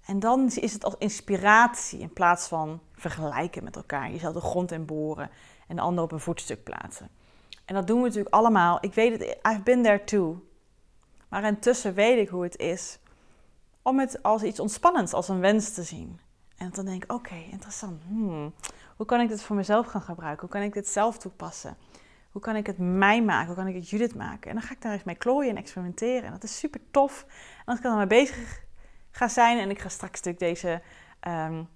En 0.05 0.21
dan 0.21 0.51
is 0.51 0.73
het 0.73 0.85
als 0.85 0.95
inspiratie 0.99 2.01
in 2.01 2.13
plaats 2.13 2.49
van 2.49 2.81
vergelijken 2.95 3.65
met 3.65 3.77
elkaar. 3.77 4.11
Jezelf 4.11 4.35
de 4.35 4.41
grond 4.41 4.73
in 4.73 4.85
boren 4.85 5.31
en 5.69 5.77
de 5.77 5.83
ander 5.83 6.05
op 6.05 6.13
een 6.13 6.21
voetstuk 6.21 6.65
plaatsen. 6.65 7.09
En 7.65 7.75
dat 7.75 7.87
doen 7.87 7.99
we 7.99 8.07
natuurlijk 8.07 8.35
allemaal. 8.35 8.79
Ik 8.81 8.95
weet 8.95 9.13
het, 9.13 9.39
I've 9.53 9.63
been 9.63 9.83
there 9.83 10.05
too. 10.05 10.47
Maar 11.29 11.45
intussen 11.45 11.95
weet 11.95 12.19
ik 12.19 12.29
hoe 12.29 12.43
het 12.43 12.57
is 12.57 12.99
om 13.83 13.99
het 13.99 14.23
als 14.23 14.43
iets 14.43 14.61
ontspannends, 14.61 15.13
als 15.13 15.29
een 15.29 15.41
wens 15.41 15.75
te 15.75 15.83
zien. 15.83 16.21
En 16.57 16.71
dan 16.71 16.85
denk 16.85 17.05
ik, 17.05 17.13
oké, 17.13 17.35
interessant. 17.51 18.03
Hmm, 18.09 18.55
hoe 19.03 19.11
kan 19.11 19.21
ik 19.21 19.29
dit 19.29 19.43
voor 19.43 19.57
mezelf 19.57 19.87
gaan 19.87 20.03
gebruiken? 20.03 20.41
Hoe 20.41 20.51
kan 20.51 20.63
ik 20.63 20.73
dit 20.73 20.89
zelf 20.89 21.19
toepassen? 21.19 21.77
Hoe 22.31 22.41
kan 22.41 22.57
ik 22.57 22.67
het 22.67 22.79
mij 22.79 23.23
maken? 23.23 23.47
Hoe 23.47 23.57
kan 23.57 23.67
ik 23.67 23.75
het 23.75 23.89
Judith 23.89 24.15
maken? 24.15 24.51
En 24.51 24.57
dan 24.57 24.65
ga 24.65 24.73
ik 24.73 24.83
daar 24.83 24.93
eens 24.93 25.05
mee 25.05 25.15
klooien 25.15 25.51
en 25.51 25.57
experimenteren. 25.57 26.23
En 26.23 26.31
dat 26.31 26.45
is 26.45 26.59
super 26.59 26.81
tof. 26.91 27.27
En 27.59 27.65
als 27.65 27.77
ik 27.77 27.83
dan 27.83 27.97
mee 27.97 28.07
bezig 28.07 28.65
ga 29.11 29.29
zijn 29.29 29.59
en 29.59 29.71
ik 29.71 29.79
ga 29.79 29.89
straks 29.89 30.23
natuurlijk 30.23 30.39
deze 30.39 30.83
um, 31.29 31.69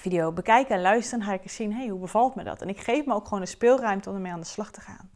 video 0.00 0.32
bekijken 0.32 0.74
en 0.74 0.80
luisteren, 0.80 1.24
ga 1.24 1.32
ik 1.32 1.42
eens 1.42 1.54
zien, 1.54 1.72
hey, 1.72 1.88
hoe 1.88 2.00
bevalt 2.00 2.34
me 2.34 2.44
dat? 2.44 2.62
En 2.62 2.68
ik 2.68 2.80
geef 2.80 3.06
me 3.06 3.14
ook 3.14 3.24
gewoon 3.24 3.40
de 3.40 3.46
speelruimte 3.46 4.08
om 4.08 4.14
ermee 4.14 4.32
aan 4.32 4.40
de 4.40 4.46
slag 4.46 4.70
te 4.70 4.80
gaan. 4.80 5.10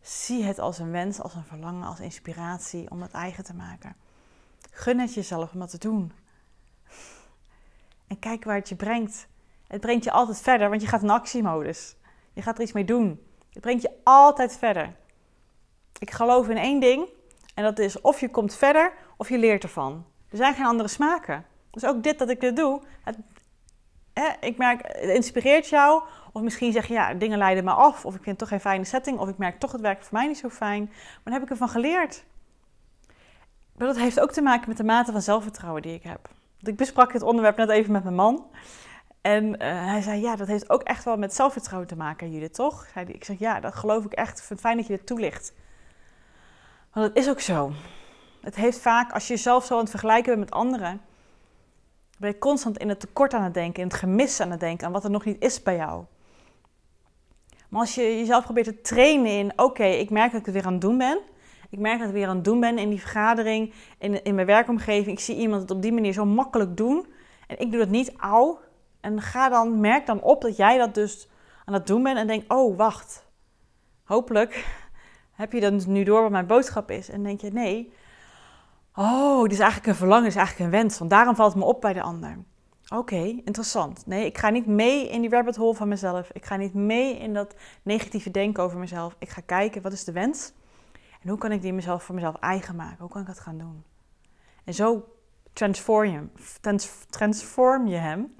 Zie 0.00 0.44
het 0.44 0.58
als 0.58 0.78
een 0.78 0.90
wens, 0.90 1.20
als 1.20 1.34
een 1.34 1.44
verlangen, 1.44 1.88
als 1.88 2.00
inspiratie 2.00 2.90
om 2.90 3.02
het 3.02 3.12
eigen 3.12 3.44
te 3.44 3.54
maken. 3.54 3.96
Gun 4.70 4.98
het 4.98 5.14
jezelf 5.14 5.52
om 5.52 5.58
dat 5.60 5.70
te 5.70 5.78
doen. 5.78 6.12
En 8.06 8.18
kijk 8.18 8.44
waar 8.44 8.56
het 8.56 8.68
je 8.68 8.76
brengt. 8.76 9.26
Het 9.68 9.80
brengt 9.80 10.04
je 10.04 10.10
altijd 10.10 10.40
verder, 10.40 10.68
want 10.68 10.82
je 10.82 10.88
gaat 10.88 11.02
in 11.02 11.10
actiemodus. 11.10 11.96
Je 12.32 12.42
gaat 12.42 12.56
er 12.56 12.62
iets 12.62 12.72
mee 12.72 12.84
doen. 12.84 13.20
Het 13.52 13.62
brengt 13.62 13.82
je 13.82 13.90
altijd 14.02 14.56
verder. 14.58 14.94
Ik 15.98 16.10
geloof 16.10 16.48
in 16.48 16.56
één 16.56 16.80
ding. 16.80 17.08
En 17.54 17.64
dat 17.64 17.78
is 17.78 18.00
of 18.00 18.20
je 18.20 18.30
komt 18.30 18.54
verder 18.54 18.92
of 19.16 19.28
je 19.28 19.38
leert 19.38 19.62
ervan. 19.62 20.04
Er 20.30 20.36
zijn 20.36 20.54
geen 20.54 20.66
andere 20.66 20.88
smaken. 20.88 21.44
Dus 21.70 21.84
ook 21.84 22.02
dit 22.02 22.18
dat 22.18 22.28
ik 22.28 22.40
dit 22.40 22.56
doe, 22.56 22.82
het, 23.04 23.16
hè, 24.12 24.30
ik 24.40 24.56
merk, 24.56 24.80
het 24.82 25.10
inspireert 25.10 25.68
jou. 25.68 26.02
Of 26.32 26.42
misschien 26.42 26.72
zeg 26.72 26.86
je, 26.86 26.94
ja, 26.94 27.14
dingen 27.14 27.38
leiden 27.38 27.64
me 27.64 27.70
af. 27.70 28.04
Of 28.04 28.14
ik 28.14 28.22
vind 28.22 28.26
het 28.26 28.38
toch 28.38 28.48
geen 28.48 28.60
fijne 28.60 28.84
setting. 28.84 29.18
Of 29.18 29.28
ik 29.28 29.38
merk 29.38 29.60
toch, 29.60 29.72
het 29.72 29.80
werkt 29.80 30.06
voor 30.06 30.18
mij 30.18 30.26
niet 30.26 30.38
zo 30.38 30.48
fijn. 30.48 30.84
Maar 30.84 31.20
dan 31.24 31.32
heb 31.32 31.42
ik 31.42 31.50
ervan 31.50 31.68
geleerd. 31.68 32.24
Maar 33.76 33.86
dat 33.86 33.96
heeft 33.96 34.20
ook 34.20 34.32
te 34.32 34.42
maken 34.42 34.68
met 34.68 34.76
de 34.76 34.84
mate 34.84 35.12
van 35.12 35.22
zelfvertrouwen 35.22 35.82
die 35.82 35.94
ik 35.94 36.02
heb. 36.02 36.28
Ik 36.60 36.76
besprak 36.76 37.12
dit 37.12 37.22
onderwerp 37.22 37.56
net 37.56 37.68
even 37.68 37.92
met 37.92 38.02
mijn 38.02 38.14
man. 38.14 38.46
En 39.24 39.44
uh, 39.44 39.56
hij 39.86 40.00
zei, 40.00 40.20
ja, 40.20 40.36
dat 40.36 40.46
heeft 40.46 40.70
ook 40.70 40.82
echt 40.82 41.04
wel 41.04 41.16
met 41.16 41.34
zelfvertrouwen 41.34 41.88
te 41.88 41.96
maken, 41.96 42.32
Judith, 42.32 42.54
toch? 42.54 42.86
Ik 43.06 43.24
zeg, 43.24 43.38
ja, 43.38 43.60
dat 43.60 43.74
geloof 43.74 44.04
ik 44.04 44.12
echt. 44.12 44.38
Ik 44.38 44.44
vind 44.44 44.60
fijn 44.60 44.76
dat 44.76 44.86
je 44.86 44.96
dit 44.96 45.06
toelicht. 45.06 45.54
Want 46.92 47.06
het 47.06 47.16
is 47.16 47.28
ook 47.28 47.40
zo. 47.40 47.72
Het 48.40 48.54
heeft 48.54 48.78
vaak, 48.78 49.12
als 49.12 49.26
je 49.26 49.34
jezelf 49.34 49.64
zo 49.64 49.74
aan 49.74 49.80
het 49.80 49.90
vergelijken 49.90 50.34
bent 50.34 50.44
met 50.44 50.58
anderen, 50.58 51.00
ben 52.18 52.30
je 52.30 52.38
constant 52.38 52.78
in 52.78 52.88
het 52.88 53.00
tekort 53.00 53.34
aan 53.34 53.42
het 53.42 53.54
denken, 53.54 53.82
in 53.82 53.88
het 53.88 53.96
gemis 53.96 54.40
aan 54.40 54.50
het 54.50 54.60
denken, 54.60 54.86
aan 54.86 54.92
wat 54.92 55.04
er 55.04 55.10
nog 55.10 55.24
niet 55.24 55.42
is 55.42 55.62
bij 55.62 55.76
jou. 55.76 56.04
Maar 57.68 57.80
als 57.80 57.94
je 57.94 58.02
jezelf 58.02 58.44
probeert 58.44 58.66
te 58.66 58.80
trainen 58.80 59.32
in, 59.32 59.52
oké, 59.56 59.84
ik 59.84 60.10
merk 60.10 60.30
dat 60.30 60.40
ik 60.40 60.46
het 60.46 60.54
weer 60.54 60.66
aan 60.66 60.72
het 60.72 60.80
doen 60.80 60.98
ben. 60.98 61.20
Ik 61.70 61.78
merk 61.78 61.98
dat 61.98 62.08
ik 62.08 62.14
weer 62.14 62.28
aan 62.28 62.36
het 62.36 62.44
doen 62.44 62.60
ben 62.60 62.78
in 62.78 62.88
die 62.88 63.00
vergadering, 63.00 63.72
in, 63.98 64.24
in 64.24 64.34
mijn 64.34 64.46
werkomgeving. 64.46 65.16
Ik 65.16 65.24
zie 65.24 65.36
iemand 65.36 65.62
het 65.62 65.70
op 65.70 65.82
die 65.82 65.92
manier 65.92 66.12
zo 66.12 66.24
makkelijk 66.24 66.76
doen. 66.76 67.06
En 67.46 67.58
ik 67.58 67.70
doe 67.70 67.80
dat 67.80 67.88
niet, 67.88 68.12
au. 68.16 68.58
En 69.04 69.22
ga 69.22 69.48
dan, 69.48 69.80
merk 69.80 70.06
dan 70.06 70.22
op 70.22 70.42
dat 70.42 70.56
jij 70.56 70.78
dat 70.78 70.94
dus 70.94 71.28
aan 71.64 71.74
het 71.74 71.86
doen 71.86 72.02
bent 72.02 72.18
en 72.18 72.26
denk, 72.26 72.52
oh, 72.52 72.76
wacht. 72.76 73.26
Hopelijk 74.04 74.66
heb 75.32 75.52
je 75.52 75.60
dan 75.60 75.80
nu 75.86 76.04
door 76.04 76.22
wat 76.22 76.30
mijn 76.30 76.46
boodschap 76.46 76.90
is. 76.90 77.08
En 77.08 77.22
denk 77.22 77.40
je, 77.40 77.50
nee, 77.50 77.92
oh, 78.94 79.42
dit 79.42 79.52
is 79.52 79.58
eigenlijk 79.58 79.88
een 79.88 79.94
verlangen, 79.94 80.24
dit 80.24 80.32
is 80.32 80.38
eigenlijk 80.38 80.66
een 80.66 80.80
wens. 80.80 80.98
Want 80.98 81.10
daarom 81.10 81.34
valt 81.34 81.52
het 81.52 81.62
me 81.62 81.68
op 81.68 81.80
bij 81.80 81.92
de 81.92 82.02
ander. 82.02 82.38
Oké, 82.88 83.16
interessant. 83.44 84.06
Nee, 84.06 84.26
ik 84.26 84.38
ga 84.38 84.50
niet 84.50 84.66
mee 84.66 85.08
in 85.08 85.20
die 85.20 85.30
rabbit 85.30 85.56
hole 85.56 85.74
van 85.74 85.88
mezelf. 85.88 86.30
Ik 86.32 86.44
ga 86.44 86.56
niet 86.56 86.74
mee 86.74 87.18
in 87.18 87.34
dat 87.34 87.54
negatieve 87.82 88.30
denken 88.30 88.62
over 88.62 88.78
mezelf. 88.78 89.16
Ik 89.18 89.28
ga 89.28 89.40
kijken, 89.46 89.82
wat 89.82 89.92
is 89.92 90.04
de 90.04 90.12
wens? 90.12 90.52
En 91.22 91.28
hoe 91.28 91.38
kan 91.38 91.52
ik 91.52 91.62
die 91.62 91.72
mezelf 91.72 92.02
voor 92.02 92.14
mezelf 92.14 92.36
eigen 92.36 92.76
maken? 92.76 92.98
Hoe 92.98 93.08
kan 93.08 93.20
ik 93.20 93.26
dat 93.26 93.40
gaan 93.40 93.58
doen? 93.58 93.84
En 94.64 94.74
zo 94.74 95.04
transform 95.52 96.10
je, 96.10 96.26
transform 97.10 97.86
je 97.86 97.96
hem 97.96 98.34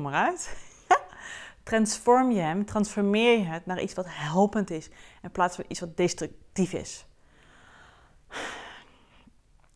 maar 0.00 0.14
uit. 0.14 0.56
Transform 1.62 2.30
je 2.30 2.40
hem, 2.40 2.64
transformeer 2.64 3.38
je 3.38 3.44
het 3.44 3.66
naar 3.66 3.80
iets 3.80 3.94
wat 3.94 4.06
helpend 4.08 4.70
is 4.70 4.90
in 5.22 5.30
plaats 5.30 5.56
van 5.56 5.64
iets 5.68 5.80
wat 5.80 5.96
destructief 5.96 6.72
is. 6.72 7.06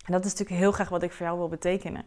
En 0.04 0.12
dat 0.12 0.24
is 0.24 0.30
natuurlijk 0.30 0.60
heel 0.60 0.72
graag 0.72 0.88
wat 0.88 1.02
ik 1.02 1.12
voor 1.12 1.26
jou 1.26 1.38
wil 1.38 1.48
betekenen. 1.48 2.04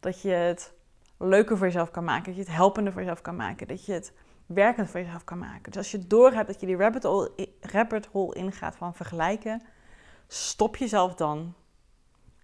Dat 0.00 0.22
je 0.22 0.30
het 0.30 0.72
leuker 1.18 1.56
voor 1.56 1.66
jezelf 1.66 1.90
kan 1.90 2.04
maken, 2.04 2.24
dat 2.24 2.34
je 2.34 2.40
het 2.40 2.56
helpender 2.56 2.92
voor 2.92 3.02
jezelf 3.02 3.20
kan 3.20 3.36
maken, 3.36 3.68
dat 3.68 3.84
je 3.86 3.92
het 3.92 4.12
werkend 4.46 4.90
voor 4.90 5.00
jezelf 5.00 5.24
kan 5.24 5.38
maken. 5.38 5.62
Dus 5.62 5.76
als 5.76 5.90
je 5.90 6.06
doorhebt 6.06 6.46
dat 6.46 6.60
je 6.60 6.66
die 6.66 6.76
rabbit 6.76 7.02
hole, 7.02 7.48
rabbit 7.60 8.06
hole 8.06 8.34
ingaat 8.34 8.76
van 8.76 8.94
vergelijken, 8.94 9.62
stop 10.28 10.76
jezelf 10.76 11.14
dan 11.14 11.54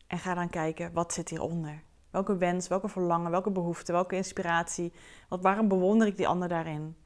en 0.07 0.18
ga 0.18 0.35
dan 0.35 0.51
kijken 0.51 0.92
wat 0.92 1.12
zit 1.12 1.29
hieronder. 1.29 1.83
Welke 2.18 2.37
wens, 2.37 2.68
welke 2.68 2.88
verlangen, 2.88 3.31
welke 3.31 3.50
behoefte, 3.50 3.92
welke 3.92 4.16
inspiratie? 4.16 4.92
Wat, 5.28 5.40
waarom 5.40 5.68
bewonder 5.68 6.07
ik 6.07 6.16
die 6.16 6.28
ander 6.28 6.48
daarin? 6.48 6.96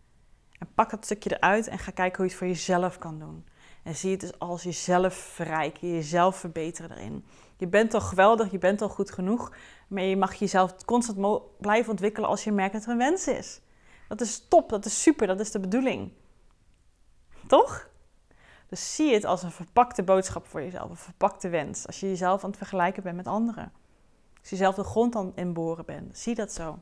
En 0.58 0.68
pak 0.74 0.90
dat 0.90 1.04
stukje 1.04 1.36
eruit 1.36 1.66
en 1.68 1.78
ga 1.78 1.90
kijken 1.90 2.16
hoe 2.16 2.24
je 2.24 2.30
het 2.30 2.40
voor 2.40 2.48
jezelf 2.48 2.98
kan 2.98 3.18
doen. 3.18 3.44
En 3.82 3.94
zie 3.94 4.10
het 4.10 4.20
dus 4.20 4.38
als 4.38 4.62
jezelf 4.62 5.14
verrijken, 5.14 5.92
jezelf 5.92 6.36
verbeteren 6.36 6.90
erin. 6.96 7.24
Je 7.56 7.66
bent 7.66 7.94
al 7.94 8.00
geweldig, 8.00 8.50
je 8.50 8.58
bent 8.58 8.82
al 8.82 8.88
goed 8.88 9.10
genoeg. 9.10 9.52
Maar 9.88 10.02
je 10.02 10.16
mag 10.16 10.34
jezelf 10.34 10.84
constant 10.84 11.42
blijven 11.60 11.90
ontwikkelen 11.90 12.28
als 12.28 12.44
je 12.44 12.52
merkt 12.52 12.72
dat 12.72 12.84
er 12.84 12.90
een 12.90 12.98
wens 12.98 13.26
is. 13.26 13.60
Dat 14.08 14.20
is 14.20 14.48
top, 14.48 14.68
dat 14.68 14.84
is 14.84 15.02
super, 15.02 15.26
dat 15.26 15.40
is 15.40 15.50
de 15.50 15.60
bedoeling. 15.60 16.12
Toch? 17.46 17.88
Dus 18.68 18.94
zie 18.94 19.14
het 19.14 19.24
als 19.24 19.42
een 19.42 19.52
verpakte 19.52 20.02
boodschap 20.02 20.46
voor 20.46 20.62
jezelf, 20.62 20.90
een 20.90 20.96
verpakte 20.96 21.48
wens. 21.48 21.86
Als 21.86 22.00
je 22.00 22.08
jezelf 22.08 22.44
aan 22.44 22.50
het 22.50 22.58
vergelijken 22.58 23.02
bent 23.02 23.16
met 23.16 23.26
anderen. 23.26 23.81
Als 24.42 24.50
je 24.50 24.56
zelf 24.56 24.74
de 24.74 24.84
grond 24.84 25.16
aan 25.16 25.32
inboren 25.34 25.84
bent, 25.84 26.18
zie 26.18 26.34
dat 26.34 26.52
zo. 26.52 26.78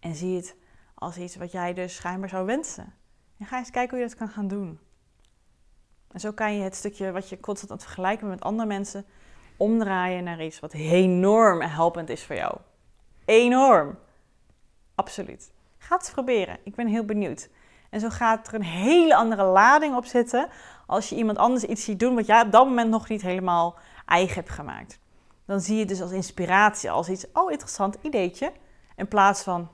En 0.00 0.14
zie 0.14 0.36
het 0.36 0.56
als 0.94 1.16
iets 1.16 1.36
wat 1.36 1.52
jij 1.52 1.74
dus 1.74 1.94
schijnbaar 1.94 2.28
zou 2.28 2.46
wensen. 2.46 2.94
En 3.38 3.46
ga 3.46 3.58
eens 3.58 3.70
kijken 3.70 3.90
hoe 3.90 3.98
je 3.98 4.08
dat 4.08 4.18
kan 4.18 4.28
gaan 4.28 4.48
doen. 4.48 4.78
En 6.12 6.20
zo 6.20 6.32
kan 6.32 6.54
je 6.54 6.62
het 6.62 6.74
stukje 6.74 7.12
wat 7.12 7.28
je 7.28 7.40
constant 7.40 7.70
aan 7.70 7.76
het 7.76 7.86
vergelijken 7.86 8.28
met 8.28 8.40
andere 8.40 8.68
mensen 8.68 9.06
omdraaien 9.56 10.24
naar 10.24 10.44
iets 10.44 10.60
wat 10.60 10.72
enorm 10.72 11.60
helpend 11.60 12.08
is 12.08 12.24
voor 12.24 12.36
jou. 12.36 12.56
Enorm. 13.24 13.98
Absoluut. 14.94 15.52
Ga 15.78 15.96
het 15.96 16.10
proberen. 16.12 16.58
Ik 16.64 16.74
ben 16.74 16.86
heel 16.86 17.04
benieuwd. 17.04 17.48
En 17.90 18.00
zo 18.00 18.08
gaat 18.08 18.48
er 18.48 18.54
een 18.54 18.62
hele 18.62 19.16
andere 19.16 19.44
lading 19.44 19.96
op 19.96 20.04
zitten 20.04 20.48
als 20.86 21.08
je 21.08 21.16
iemand 21.16 21.38
anders 21.38 21.64
iets 21.64 21.84
ziet 21.84 22.00
doen 22.00 22.14
wat 22.14 22.26
jij 22.26 22.42
op 22.42 22.52
dat 22.52 22.66
moment 22.66 22.90
nog 22.90 23.08
niet 23.08 23.22
helemaal 23.22 23.78
eigen 24.06 24.34
hebt 24.34 24.50
gemaakt 24.50 25.02
dan 25.44 25.60
zie 25.60 25.76
je 25.76 25.86
dus 25.86 26.00
als 26.00 26.10
inspiratie, 26.10 26.90
als 26.90 27.08
iets, 27.08 27.26
oh 27.32 27.50
interessant 27.50 27.96
ideetje. 28.02 28.52
In 28.96 29.08
plaats 29.08 29.42
van, 29.42 29.70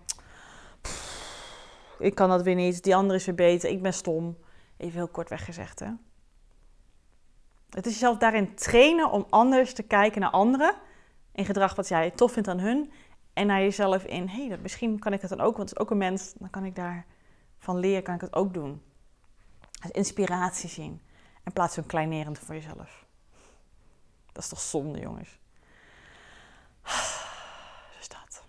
ik 1.98 2.14
kan 2.14 2.28
dat 2.28 2.42
weer 2.42 2.54
niet, 2.54 2.82
die 2.82 2.96
andere 2.96 3.18
is 3.18 3.26
weer 3.26 3.34
beter, 3.34 3.70
ik 3.70 3.82
ben 3.82 3.94
stom. 3.94 4.36
Even 4.76 4.96
heel 4.96 5.08
kort 5.08 5.28
weggezegd 5.28 5.78
hè. 5.78 5.88
Het 7.70 7.86
is 7.86 7.92
jezelf 7.92 8.16
daarin 8.16 8.54
trainen 8.54 9.10
om 9.10 9.26
anders 9.30 9.74
te 9.74 9.82
kijken 9.82 10.20
naar 10.20 10.30
anderen. 10.30 10.74
In 11.32 11.44
gedrag 11.44 11.74
wat 11.74 11.88
jij 11.88 12.10
tof 12.10 12.32
vindt 12.32 12.48
aan 12.48 12.58
hun. 12.58 12.92
En 13.32 13.46
naar 13.46 13.60
jezelf 13.60 14.04
in, 14.04 14.28
hé, 14.28 14.46
hey, 14.46 14.58
misschien 14.58 14.98
kan 14.98 15.12
ik 15.12 15.20
het 15.20 15.30
dan 15.30 15.40
ook, 15.40 15.56
want 15.56 15.68
het 15.68 15.78
is 15.78 15.84
ook 15.84 15.90
een 15.90 15.98
mens. 15.98 16.32
Dan 16.32 16.50
kan 16.50 16.64
ik 16.64 16.76
daarvan 16.76 17.78
leren, 17.78 18.02
kan 18.02 18.14
ik 18.14 18.20
het 18.20 18.34
ook 18.34 18.54
doen. 18.54 18.82
Als 19.82 19.90
inspiratie 19.90 20.68
zien. 20.68 21.00
In 21.44 21.52
plaats 21.52 21.74
van 21.74 21.86
kleinerend 21.86 22.38
voor 22.38 22.54
jezelf. 22.54 23.06
Dat 24.32 24.42
is 24.42 24.48
toch 24.48 24.60
zonde, 24.60 24.98
jongens. 24.98 25.39
Dus 27.98 28.08
dat. 28.08 28.42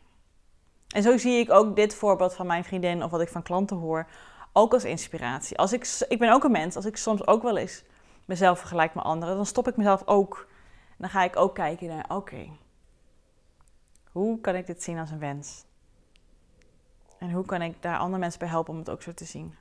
En 0.87 1.01
zo 1.01 1.17
zie 1.17 1.39
ik 1.39 1.51
ook 1.51 1.75
dit 1.75 1.95
voorbeeld 1.95 2.33
van 2.33 2.47
mijn 2.47 2.63
vriendin 2.63 3.03
of 3.03 3.11
wat 3.11 3.21
ik 3.21 3.29
van 3.29 3.43
klanten 3.43 3.77
hoor 3.77 4.07
ook 4.53 4.73
als 4.73 4.83
inspiratie. 4.83 5.57
Als 5.57 5.73
ik, 5.73 6.05
ik 6.07 6.19
ben 6.19 6.33
ook 6.33 6.43
een 6.43 6.51
mens, 6.51 6.75
als 6.75 6.85
ik 6.85 6.97
soms 6.97 7.27
ook 7.27 7.43
wel 7.43 7.57
eens 7.57 7.83
mezelf 8.25 8.59
vergelijk 8.59 8.93
met 8.93 9.03
anderen, 9.03 9.35
dan 9.35 9.45
stop 9.45 9.67
ik 9.67 9.77
mezelf 9.77 10.07
ook. 10.07 10.47
En 10.89 10.97
dan 10.97 11.09
ga 11.09 11.23
ik 11.23 11.35
ook 11.35 11.55
kijken 11.55 11.87
naar, 11.87 12.05
oké, 12.07 12.49
hoe 14.11 14.41
kan 14.41 14.55
ik 14.55 14.67
dit 14.67 14.83
zien 14.83 14.99
als 14.99 15.11
een 15.11 15.19
wens? 15.19 15.63
En 17.17 17.31
hoe 17.31 17.45
kan 17.45 17.61
ik 17.61 17.81
daar 17.81 17.97
andere 17.97 18.19
mensen 18.19 18.39
bij 18.39 18.47
helpen 18.47 18.73
om 18.73 18.79
het 18.79 18.89
ook 18.89 19.01
zo 19.01 19.13
te 19.13 19.25
zien? 19.25 19.55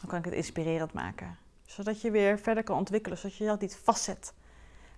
Hoe 0.00 0.08
kan 0.08 0.18
ik 0.18 0.24
het 0.24 0.34
inspirerend 0.34 0.92
maken? 0.92 1.38
Zodat 1.66 2.00
je 2.00 2.10
weer 2.10 2.38
verder 2.38 2.64
kan 2.64 2.76
ontwikkelen, 2.76 3.18
zodat 3.18 3.36
je 3.36 3.46
dat 3.46 3.60
niet 3.60 3.76
vastzet 3.76 4.34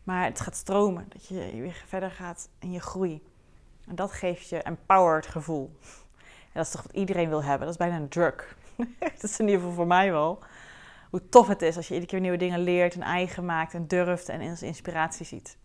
maar 0.07 0.25
het 0.25 0.40
gaat 0.40 0.57
stromen. 0.57 1.07
Dat 1.09 1.27
je 1.27 1.51
weer 1.61 1.85
verder 1.87 2.11
gaat 2.11 2.49
in 2.59 2.73
je 2.73 2.81
groei. 2.81 3.23
En 3.87 3.95
dat 3.95 4.12
geeft 4.12 4.49
je 4.49 4.62
empowered 4.62 5.27
gevoel. 5.27 5.77
dat 6.53 6.66
is 6.66 6.71
toch 6.71 6.83
wat 6.83 6.92
iedereen 6.92 7.29
wil 7.29 7.42
hebben. 7.42 7.61
Dat 7.61 7.71
is 7.71 7.87
bijna 7.87 7.97
een 7.97 8.09
drug. 8.09 8.57
dat 8.99 9.23
is 9.23 9.38
in 9.38 9.45
ieder 9.45 9.61
geval 9.61 9.75
voor 9.75 9.87
mij 9.87 10.11
wel. 10.11 10.38
Hoe 11.11 11.29
tof 11.29 11.49
het 11.49 11.62
is 11.62 11.77
als 11.77 11.88
je 11.88 11.95
iedere 11.95 12.12
keer 12.12 12.21
nieuwe 12.21 12.37
dingen 12.37 12.61
leert 12.61 12.95
en 12.95 13.03
eigen 13.03 13.45
maakt 13.45 13.75
en 13.75 13.87
durft 13.87 14.29
en 14.29 14.51
als 14.51 14.62
inspiratie 14.62 15.27
ziet. 15.27 15.59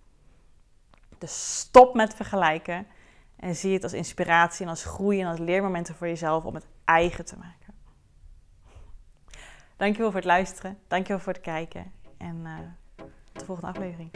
Dus 1.18 1.58
stop 1.60 1.96
met 1.96 2.16
vergelijken 2.16 2.88
en 3.36 3.56
zie 3.56 3.74
het 3.74 3.84
als 3.84 3.94
inspiratie 3.94 4.66
en 4.66 4.70
als 4.70 4.84
groei 4.84 5.22
en 5.22 5.28
als 5.28 5.40
leermomenten 5.40 5.96
voor 5.96 6.08
jezelf 6.08 6.44
om 6.44 6.56
het 6.56 6.68
eigen 6.86 7.26
te 7.26 7.38
maken. 7.38 7.74
Dankjewel 9.78 10.12
voor 10.12 10.20
het 10.20 10.30
luisteren. 10.30 10.78
Dankjewel 10.88 11.22
voor 11.22 11.34
het 11.34 11.42
kijken. 11.42 11.92
En 12.18 12.44
tot 12.44 12.81
de 13.42 13.48
volgende 13.48 13.72
aflevering. 13.72 14.12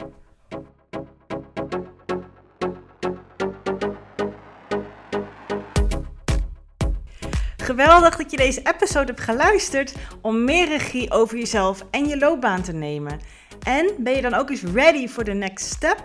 Geweldig 7.56 8.16
dat 8.16 8.30
je 8.30 8.36
deze 8.36 8.60
episode 8.62 9.06
hebt 9.06 9.20
geluisterd 9.20 9.94
om 10.22 10.44
meer 10.44 10.68
regie 10.68 11.10
over 11.10 11.38
jezelf 11.38 11.84
en 11.90 12.08
je 12.08 12.18
loopbaan 12.18 12.62
te 12.62 12.72
nemen. 12.72 13.20
En 13.62 13.90
ben 13.98 14.14
je 14.14 14.22
dan 14.22 14.34
ook 14.34 14.50
eens 14.50 14.62
ready 14.62 15.08
for 15.08 15.24
the 15.24 15.32
next 15.32 15.66
step? 15.66 16.04